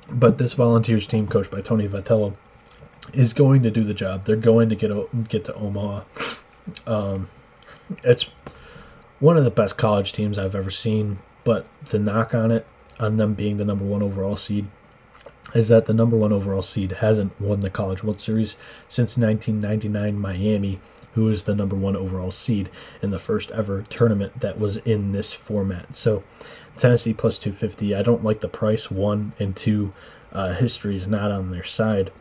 But 0.09 0.37
this 0.37 0.53
Volunteers 0.53 1.07
team, 1.07 1.27
coached 1.27 1.51
by 1.51 1.61
Tony 1.61 1.87
Vitello, 1.87 2.33
is 3.13 3.33
going 3.33 3.63
to 3.63 3.71
do 3.71 3.83
the 3.83 3.93
job. 3.93 4.25
They're 4.25 4.35
going 4.35 4.69
to 4.69 4.75
get 4.75 5.29
get 5.29 5.45
to 5.45 5.53
Omaha. 5.55 6.03
Um, 6.85 7.29
it's 8.03 8.27
one 9.21 9.37
of 9.37 9.43
the 9.43 9.51
best 9.51 9.77
college 9.77 10.13
teams 10.13 10.37
I've 10.37 10.55
ever 10.55 10.71
seen. 10.71 11.19
But 11.43 11.65
the 11.85 11.99
knock 11.99 12.33
on 12.33 12.51
it, 12.51 12.65
on 12.99 13.17
them 13.17 13.35
being 13.35 13.57
the 13.57 13.65
number 13.65 13.85
one 13.85 14.03
overall 14.03 14.35
seed, 14.35 14.65
is 15.53 15.69
that 15.69 15.85
the 15.85 15.93
number 15.93 16.17
one 16.17 16.33
overall 16.33 16.61
seed 16.61 16.91
hasn't 16.91 17.39
won 17.39 17.59
the 17.59 17.69
College 17.69 18.03
World 18.03 18.19
Series 18.19 18.55
since 18.89 19.17
1999 19.17 20.19
Miami, 20.19 20.79
who 21.13 21.25
was 21.25 21.43
the 21.43 21.55
number 21.55 21.75
one 21.75 21.95
overall 21.95 22.31
seed 22.31 22.69
in 23.01 23.11
the 23.11 23.19
first 23.19 23.51
ever 23.51 23.83
tournament 23.89 24.39
that 24.39 24.59
was 24.59 24.77
in 24.77 25.11
this 25.11 25.31
format. 25.31 25.95
So 25.95 26.23
Tennessee 26.77 27.13
plus 27.13 27.37
250. 27.37 27.95
I 27.95 28.01
don't 28.01 28.23
like 28.23 28.39
the 28.39 28.47
price. 28.47 28.89
One 28.89 29.33
and 29.39 29.55
two, 29.55 29.93
uh, 30.31 30.53
history 30.53 30.95
is 30.95 31.07
not 31.07 31.31
on 31.31 31.51
their 31.51 31.63
side. 31.63 32.11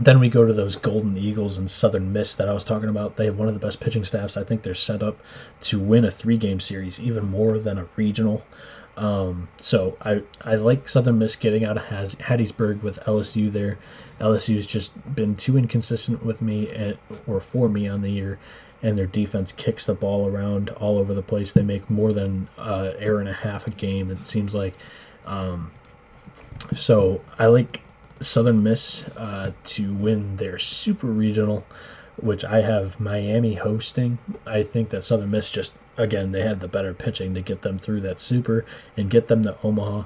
Then 0.00 0.20
we 0.20 0.28
go 0.28 0.46
to 0.46 0.52
those 0.52 0.76
Golden 0.76 1.16
Eagles 1.16 1.58
and 1.58 1.70
Southern 1.70 2.12
Miss 2.12 2.34
that 2.36 2.48
I 2.48 2.52
was 2.52 2.64
talking 2.64 2.88
about. 2.88 3.16
They 3.16 3.24
have 3.24 3.38
one 3.38 3.48
of 3.48 3.54
the 3.54 3.60
best 3.60 3.80
pitching 3.80 4.04
staffs. 4.04 4.36
I 4.36 4.44
think 4.44 4.62
they're 4.62 4.74
set 4.74 5.02
up 5.02 5.18
to 5.62 5.80
win 5.80 6.04
a 6.04 6.10
three 6.10 6.36
game 6.36 6.60
series, 6.60 7.00
even 7.00 7.26
more 7.26 7.58
than 7.58 7.78
a 7.78 7.88
regional. 7.96 8.44
Um, 8.96 9.48
so 9.60 9.96
I, 10.00 10.22
I 10.44 10.56
like 10.56 10.88
Southern 10.88 11.18
Miss 11.18 11.36
getting 11.36 11.64
out 11.64 11.76
of 11.76 11.84
Hattiesburg 11.84 12.82
with 12.82 12.98
LSU 13.00 13.50
there. 13.50 13.78
LSU's 14.20 14.66
just 14.66 14.92
been 15.14 15.36
too 15.36 15.56
inconsistent 15.56 16.24
with 16.24 16.42
me 16.42 16.70
and, 16.70 16.98
or 17.26 17.40
for 17.40 17.68
me 17.68 17.88
on 17.88 18.02
the 18.02 18.10
year, 18.10 18.38
and 18.82 18.98
their 18.98 19.06
defense 19.06 19.52
kicks 19.52 19.86
the 19.86 19.94
ball 19.94 20.28
around 20.28 20.70
all 20.70 20.98
over 20.98 21.14
the 21.14 21.22
place. 21.22 21.52
They 21.52 21.62
make 21.62 21.88
more 21.88 22.12
than 22.12 22.48
uh, 22.58 22.92
air 22.98 23.20
and 23.20 23.28
a 23.28 23.32
half 23.32 23.66
a 23.66 23.70
game. 23.70 24.10
It 24.10 24.26
seems 24.26 24.54
like. 24.54 24.74
Um, 25.26 25.70
so 26.74 27.20
I 27.38 27.46
like 27.46 27.80
Southern 28.20 28.62
Miss 28.62 29.04
uh, 29.16 29.52
to 29.64 29.94
win 29.94 30.36
their 30.36 30.58
Super 30.58 31.06
Regional, 31.06 31.64
which 32.16 32.44
I 32.44 32.60
have 32.60 32.98
Miami 32.98 33.54
hosting. 33.54 34.18
I 34.44 34.64
think 34.64 34.90
that 34.90 35.04
Southern 35.04 35.30
Miss 35.30 35.50
just 35.50 35.72
again 35.96 36.32
they 36.32 36.42
had 36.42 36.60
the 36.60 36.68
better 36.68 36.94
pitching 36.94 37.34
to 37.34 37.40
get 37.40 37.62
them 37.62 37.78
through 37.78 38.00
that 38.00 38.20
Super 38.20 38.64
and 38.96 39.10
get 39.10 39.28
them 39.28 39.42
to 39.44 39.56
Omaha 39.62 40.04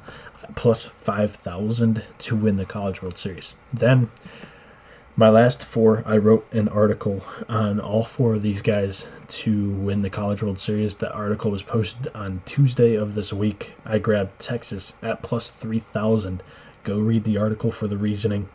plus 0.55 0.85
five 0.85 1.35
thousand 1.37 2.03
to 2.19 2.37
win 2.37 2.57
the 2.57 2.67
College 2.67 3.01
World 3.01 3.17
Series. 3.17 3.55
Then 3.73 4.11
my 5.15 5.29
last 5.29 5.65
four, 5.65 6.03
I 6.07 6.17
wrote 6.17 6.47
an 6.53 6.69
article 6.69 7.23
on 7.49 7.79
all 7.81 8.05
four 8.05 8.35
of 8.35 8.43
these 8.43 8.63
guys 8.63 9.07
to 9.29 9.71
win 9.71 10.03
the 10.03 10.11
College 10.11 10.43
World 10.43 10.59
Series. 10.59 10.97
The 10.97 11.13
article 11.13 11.51
was 11.51 11.63
posted 11.63 12.09
on 12.15 12.41
Tuesday 12.47 12.95
of 12.95 13.15
this 13.15 13.33
week. 13.33 13.73
I 13.85 13.99
grabbed 13.99 14.39
Texas 14.39 14.95
at 15.03 15.23
plus 15.23 15.51
3,000 15.51 16.43
Go 16.85 16.99
read 16.99 17.25
the 17.25 17.39
article 17.39 17.71
for 17.71 17.87
the 17.87 17.97
reasoning. 17.97 18.49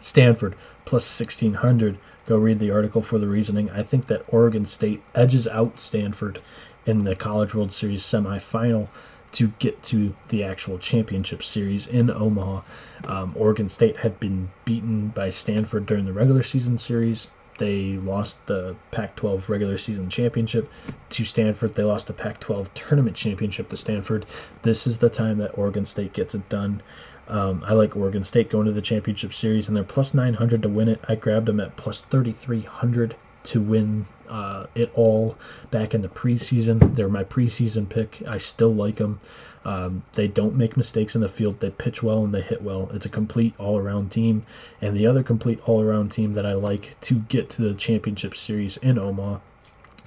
Stanford 0.00 0.54
plus 0.84 1.04
1600. 1.18 1.98
Go 2.26 2.38
read 2.38 2.58
the 2.58 2.70
article 2.70 3.02
for 3.02 3.18
the 3.18 3.28
reasoning. 3.28 3.70
I 3.70 3.82
think 3.82 4.06
that 4.06 4.24
Oregon 4.28 4.64
State 4.66 5.02
edges 5.14 5.46
out 5.46 5.78
Stanford 5.78 6.40
in 6.86 7.04
the 7.04 7.14
College 7.14 7.54
World 7.54 7.72
Series 7.72 8.02
semifinal 8.02 8.88
to 9.32 9.48
get 9.58 9.82
to 9.82 10.14
the 10.28 10.44
actual 10.44 10.78
championship 10.78 11.42
series 11.42 11.86
in 11.86 12.08
Omaha. 12.10 12.62
Um, 13.08 13.34
Oregon 13.36 13.68
State 13.68 13.96
had 13.96 14.18
been 14.20 14.50
beaten 14.64 15.08
by 15.08 15.30
Stanford 15.30 15.86
during 15.86 16.04
the 16.04 16.12
regular 16.12 16.42
season 16.42 16.78
series. 16.78 17.28
They 17.58 17.98
lost 17.98 18.44
the 18.46 18.74
Pac 18.90 19.16
12 19.16 19.48
regular 19.48 19.78
season 19.78 20.08
championship 20.08 20.70
to 21.10 21.24
Stanford. 21.24 21.74
They 21.74 21.84
lost 21.84 22.06
the 22.06 22.12
Pac 22.12 22.40
12 22.40 22.72
tournament 22.74 23.16
championship 23.16 23.68
to 23.70 23.76
Stanford. 23.76 24.26
This 24.62 24.86
is 24.86 24.98
the 24.98 25.10
time 25.10 25.38
that 25.38 25.56
Oregon 25.58 25.86
State 25.86 26.12
gets 26.12 26.34
it 26.34 26.48
done. 26.48 26.82
Um, 27.28 27.62
I 27.66 27.72
like 27.72 27.96
Oregon 27.96 28.24
State 28.24 28.50
going 28.50 28.66
to 28.66 28.72
the 28.72 28.82
championship 28.82 29.32
series, 29.32 29.68
and 29.68 29.76
they're 29.76 29.84
plus 29.84 30.14
900 30.14 30.62
to 30.62 30.68
win 30.68 30.88
it. 30.88 31.00
I 31.08 31.14
grabbed 31.14 31.46
them 31.46 31.60
at 31.60 31.76
plus 31.76 32.02
3,300 32.02 33.16
to 33.44 33.60
win 33.60 34.06
uh, 34.28 34.66
it 34.74 34.90
all 34.94 35.36
back 35.70 35.94
in 35.94 36.02
the 36.02 36.08
preseason. 36.08 36.94
They're 36.94 37.08
my 37.08 37.24
preseason 37.24 37.88
pick. 37.88 38.22
I 38.26 38.38
still 38.38 38.74
like 38.74 38.96
them. 38.96 39.20
Um, 39.64 40.02
they 40.12 40.28
don't 40.28 40.56
make 40.56 40.76
mistakes 40.76 41.14
in 41.14 41.20
the 41.20 41.28
field. 41.28 41.60
They 41.60 41.70
pitch 41.70 42.02
well 42.02 42.24
and 42.24 42.34
they 42.34 42.42
hit 42.42 42.62
well. 42.62 42.90
It's 42.92 43.06
a 43.06 43.10
complete 43.10 43.54
all 43.58 43.78
around 43.78 44.10
team. 44.10 44.44
And 44.80 44.96
the 44.96 45.06
other 45.06 45.22
complete 45.22 45.60
all 45.66 45.80
around 45.80 46.10
team 46.12 46.34
that 46.34 46.44
I 46.44 46.52
like 46.54 46.96
to 47.02 47.14
get 47.14 47.50
to 47.50 47.62
the 47.62 47.74
championship 47.74 48.36
series 48.36 48.76
in 48.78 48.98
Omaha 48.98 49.38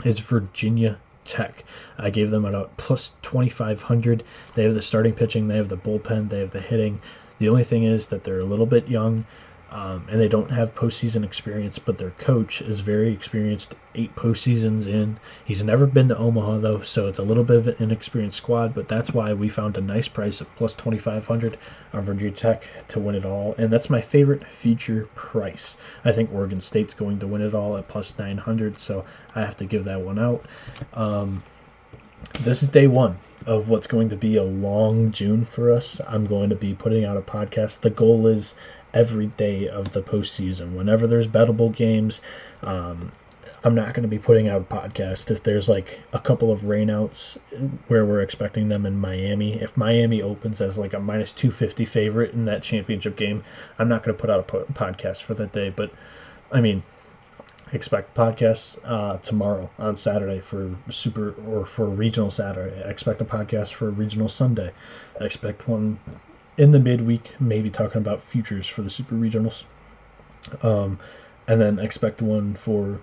is 0.04 0.20
Virginia 0.20 1.00
Tech. 1.28 1.66
I 1.98 2.10
gave 2.10 2.32
them 2.32 2.46
about 2.46 2.78
plus 2.78 3.12
2,500. 3.22 4.24
They 4.56 4.64
have 4.64 4.74
the 4.74 4.82
starting 4.82 5.14
pitching, 5.14 5.50
they 5.50 5.58
have 5.58 5.68
the 5.68 5.76
bullpen, 5.76 6.30
they 6.30 6.40
have 6.40 6.52
the 6.52 6.62
hitting. 6.62 7.02
The 7.40 7.50
only 7.50 7.66
thing 7.66 7.84
is 7.84 8.06
that 8.06 8.24
they're 8.24 8.40
a 8.40 8.46
little 8.46 8.66
bit 8.66 8.88
young. 8.88 9.26
Um, 9.70 10.07
and 10.09 10.20
they 10.20 10.28
don't 10.30 10.49
have 10.51 10.76
postseason 10.76 11.26
experience, 11.26 11.78
but 11.78 11.97
their 11.97 12.11
coach 12.11 12.61
is 12.61 12.80
very 12.80 13.11
experienced, 13.11 13.76
eight 13.95 14.15
postseasons 14.15 14.88
in. 14.88 15.20
He's 15.43 15.63
never 15.63 15.86
been 15.86 16.07
to 16.07 16.18
Omaha 16.18 16.59
though, 16.59 16.82
so 16.82 17.07
it's 17.07 17.20
a 17.20 17.24
little 17.24 17.43
bit 17.43 17.57
of 17.57 17.68
an 17.68 17.76
inexperienced 17.80 18.38
squad, 18.38 18.74
but 18.74 18.88
that's 18.88 19.13
why 19.13 19.34
we 19.34 19.49
found 19.49 19.78
a 19.78 19.82
nice 19.82 20.07
price 20.07 20.39
of 20.39 20.55
plus 20.55 20.74
2,500 20.76 21.57
on 21.93 22.05
Virginia 22.05 22.34
Tech 22.34 22.68
to 22.88 22.99
win 22.99 23.15
it 23.15 23.26
all, 23.26 23.55
and 23.57 23.72
that's 23.72 23.89
my 23.89 23.99
favorite 23.99 24.45
future 24.45 25.09
price. 25.15 25.76
I 26.05 26.13
think 26.13 26.34
Oregon 26.34 26.61
State's 26.61 26.93
going 26.93 27.20
to 27.20 27.28
win 27.28 27.41
it 27.41 27.53
all 27.53 27.76
at 27.76 27.89
plus 27.89 28.18
900, 28.18 28.80
so 28.80 29.03
I 29.36 29.41
have 29.41 29.57
to 29.57 29.65
give 29.65 29.84
that 29.84 30.01
one 30.01 30.18
out. 30.18 30.45
Um, 30.93 31.43
this 32.39 32.63
is 32.63 32.70
day 32.70 32.88
one 32.88 33.18
of 33.45 33.70
what's 33.70 33.88
going 33.88 34.09
to 34.09 34.15
be 34.15 34.36
a 34.36 34.43
long 34.43 35.11
June 35.11 35.45
for 35.45 35.72
us. 35.72 36.01
I'm 36.07 36.26
going 36.26 36.49
to 36.49 36.55
be 36.55 36.74
putting 36.74 37.05
out 37.05 37.15
a 37.15 37.22
podcast. 37.22 37.82
The 37.82 37.89
goal 37.89 38.28
is 38.28 38.55
every 38.98 39.28
day 39.28 39.68
of 39.68 39.91
the 39.91 40.02
postseason. 40.02 40.74
Whenever 40.74 41.06
there's 41.06 41.28
bettable 41.28 41.74
games, 41.74 42.20
um, 42.64 43.12
I'm 43.64 43.76
not 43.76 43.93
going 43.93 44.02
to 44.02 44.08
be 44.10 44.18
putting 44.18 44.50
out 44.50 44.62
a 44.62 44.64
podcast 44.64 45.30
if 45.30 45.43
there's 45.43 45.70
like 45.70 46.00
a 46.14 46.20
couple 46.20 46.52
of 46.52 46.62
rainouts 46.62 47.38
where 47.88 48.06
we're 48.06 48.22
expecting 48.22 48.70
them 48.70 48.88
in 48.88 48.98
Miami. 49.00 49.54
If 49.54 49.78
Miami 49.78 50.24
opens 50.24 50.62
as 50.62 50.80
like 50.80 50.93
a 50.93 51.00
minus 51.00 51.32
250 51.32 51.86
favorite 51.86 52.34
in 52.34 52.45
that 52.45 52.64
championship 52.64 53.16
game, 53.16 53.43
I'm 53.78 53.88
not 53.88 54.04
going 54.04 54.16
to 54.16 54.22
put 54.22 54.32
out 54.32 54.39
a 54.39 54.43
po- 54.43 54.66
podcast 54.74 55.22
for 55.22 55.36
that 55.36 55.54
day. 55.54 55.70
But 55.70 55.91
I 56.52 56.60
mean, 56.60 56.82
expect 57.74 58.16
podcasts 58.16 58.80
uh, 58.84 59.18
tomorrow 59.18 59.70
on 59.78 59.95
Saturday 59.95 60.39
for 60.39 60.76
super 60.89 61.36
or 61.48 61.68
for 61.68 61.86
regional 61.86 62.32
Saturday. 62.32 62.82
Expect 62.89 63.22
a 63.22 63.26
podcast 63.26 63.74
for 63.74 63.91
regional 63.91 64.30
Sunday. 64.30 64.72
Expect 65.20 65.68
one 65.68 66.00
in 66.58 66.72
the 66.72 66.80
midweek, 66.80 67.36
maybe 67.39 67.70
talking 67.70 67.99
about 67.99 68.22
futures 68.22 68.68
for 68.68 68.82
the 68.82 68.89
super 68.89 69.16
regionals. 69.16 69.64
Um, 70.62 70.99
and 71.47 71.62
then 71.62 71.80
expect 71.80 72.22
one 72.22 72.55
for 72.55 72.99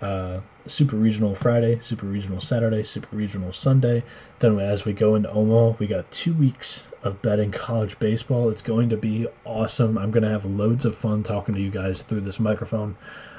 uh, 0.00 0.40
super 0.66 0.96
regional 0.96 1.34
Friday, 1.34 1.78
super 1.82 2.06
regional 2.06 2.40
Saturday, 2.40 2.82
super 2.82 3.14
regional 3.14 3.52
Sunday. 3.52 4.02
Then 4.38 4.58
as 4.58 4.84
we 4.84 4.92
go 4.92 5.14
into 5.14 5.30
Omaha, 5.30 5.76
we 5.78 5.86
got 5.86 6.10
two 6.10 6.32
weeks 6.34 6.84
of 7.02 7.20
betting 7.22 7.50
college 7.50 7.98
baseball. 7.98 8.50
It's 8.50 8.62
going 8.62 8.88
to 8.90 8.96
be 8.96 9.26
awesome. 9.44 9.98
I'm 9.98 10.10
going 10.10 10.22
to 10.22 10.28
have 10.28 10.44
loads 10.44 10.84
of 10.84 10.96
fun 10.96 11.22
talking 11.22 11.54
to 11.54 11.60
you 11.60 11.70
guys 11.70 12.02
through 12.02 12.22
this 12.22 12.40
microphone. 12.40 12.96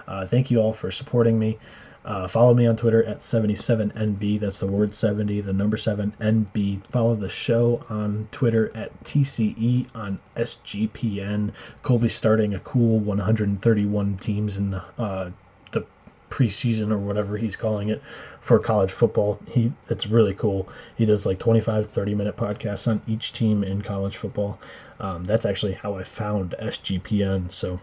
Uh, 0.08 0.26
thank 0.26 0.52
you 0.52 0.60
all 0.60 0.74
for 0.74 0.92
supporting 0.92 1.38
me. 1.38 1.58
Uh, 2.04 2.28
follow 2.28 2.54
me 2.54 2.66
on 2.66 2.76
Twitter 2.76 3.04
at 3.04 3.20
77NB. 3.20 4.40
That's 4.40 4.60
the 4.60 4.68
word 4.68 4.96
70, 4.96 5.42
the 5.42 5.54
number 5.54 5.78
7NB. 5.78 6.88
Follow 6.88 7.16
the 7.16 7.30
show 7.30 7.86
on 7.90 8.28
Twitter 8.32 8.72
at 8.76 9.04
TCE 9.04 9.86
on 9.94 10.20
SGPN. 10.36 11.52
Colby's 11.84 12.16
starting 12.16 12.56
a 12.56 12.60
cool 12.60 13.00
131 13.00 14.18
teams 14.18 14.58
in 14.58 14.72
the, 14.72 14.84
uh, 14.98 15.30
the 15.72 15.86
preseason 16.32 16.92
or 16.92 16.98
whatever 16.98 17.38
he's 17.38 17.56
calling 17.56 17.90
it 17.90 18.02
for 18.42 18.58
college 18.58 18.92
football. 18.92 19.40
He 19.48 19.72
It's 19.88 20.08
really 20.08 20.34
cool. 20.34 20.68
He 20.96 21.06
does 21.06 21.28
like 21.28 21.38
25, 21.38 21.88
30 21.88 22.16
minute 22.16 22.36
podcasts 22.36 22.88
on 22.88 23.04
each 23.08 23.32
team 23.34 23.64
in 23.64 23.84
college 23.84 24.18
football. 24.18 24.60
Um, 25.00 25.24
that's 25.26 25.46
actually 25.46 25.74
how 25.74 25.96
I 25.96 26.04
found 26.04 26.56
SGPN. 26.60 27.52
So, 27.52 27.80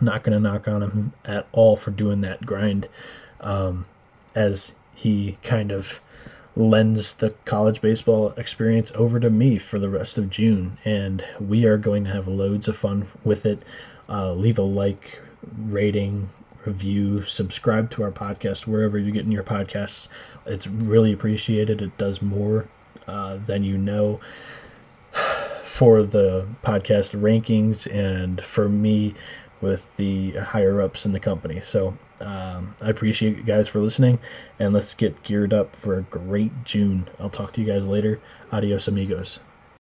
not 0.00 0.24
going 0.24 0.32
to 0.32 0.40
knock 0.40 0.66
on 0.66 0.82
him 0.82 1.12
at 1.26 1.46
all 1.52 1.76
for 1.76 1.90
doing 1.90 2.22
that 2.22 2.44
grind 2.44 2.88
um, 3.44 3.84
as 4.34 4.72
he 4.94 5.38
kind 5.42 5.70
of 5.70 6.00
lends 6.56 7.14
the 7.14 7.30
college 7.44 7.80
baseball 7.80 8.32
experience 8.36 8.92
over 8.94 9.18
to 9.18 9.30
me 9.30 9.58
for 9.58 9.78
the 9.78 9.88
rest 9.88 10.18
of 10.18 10.30
June. 10.30 10.76
And 10.84 11.24
we 11.40 11.64
are 11.64 11.76
going 11.76 12.04
to 12.04 12.10
have 12.10 12.28
loads 12.28 12.68
of 12.68 12.76
fun 12.76 13.06
with 13.24 13.46
it. 13.46 13.62
Uh, 14.08 14.32
leave 14.32 14.58
a 14.58 14.62
like, 14.62 15.20
rating, 15.66 16.28
review, 16.64 17.22
subscribe 17.22 17.90
to 17.90 18.02
our 18.02 18.10
podcast 18.10 18.66
wherever 18.66 18.98
you're 18.98 19.12
getting 19.12 19.32
your 19.32 19.42
podcasts. 19.42 20.08
It's 20.46 20.66
really 20.66 21.12
appreciated. 21.12 21.82
It 21.82 21.96
does 21.98 22.22
more 22.22 22.66
uh, 23.06 23.38
than 23.46 23.64
you 23.64 23.76
know 23.76 24.20
for 25.64 26.02
the 26.02 26.46
podcast 26.62 27.20
rankings 27.20 27.92
and 27.92 28.42
for 28.42 28.68
me 28.68 29.14
with 29.60 29.96
the 29.96 30.32
higher 30.32 30.80
ups 30.80 31.06
in 31.06 31.12
the 31.12 31.20
company. 31.20 31.60
So 31.60 31.96
um, 32.24 32.74
I 32.82 32.90
appreciate 32.90 33.36
you 33.36 33.42
guys 33.42 33.68
for 33.68 33.80
listening, 33.80 34.18
and 34.58 34.72
let's 34.72 34.94
get 34.94 35.22
geared 35.22 35.52
up 35.52 35.76
for 35.76 35.98
a 35.98 36.02
great 36.02 36.64
June. 36.64 37.08
I'll 37.20 37.30
talk 37.30 37.52
to 37.54 37.60
you 37.60 37.66
guys 37.66 37.86
later. 37.86 38.20
Adios, 38.50 38.88
amigos. 38.88 39.38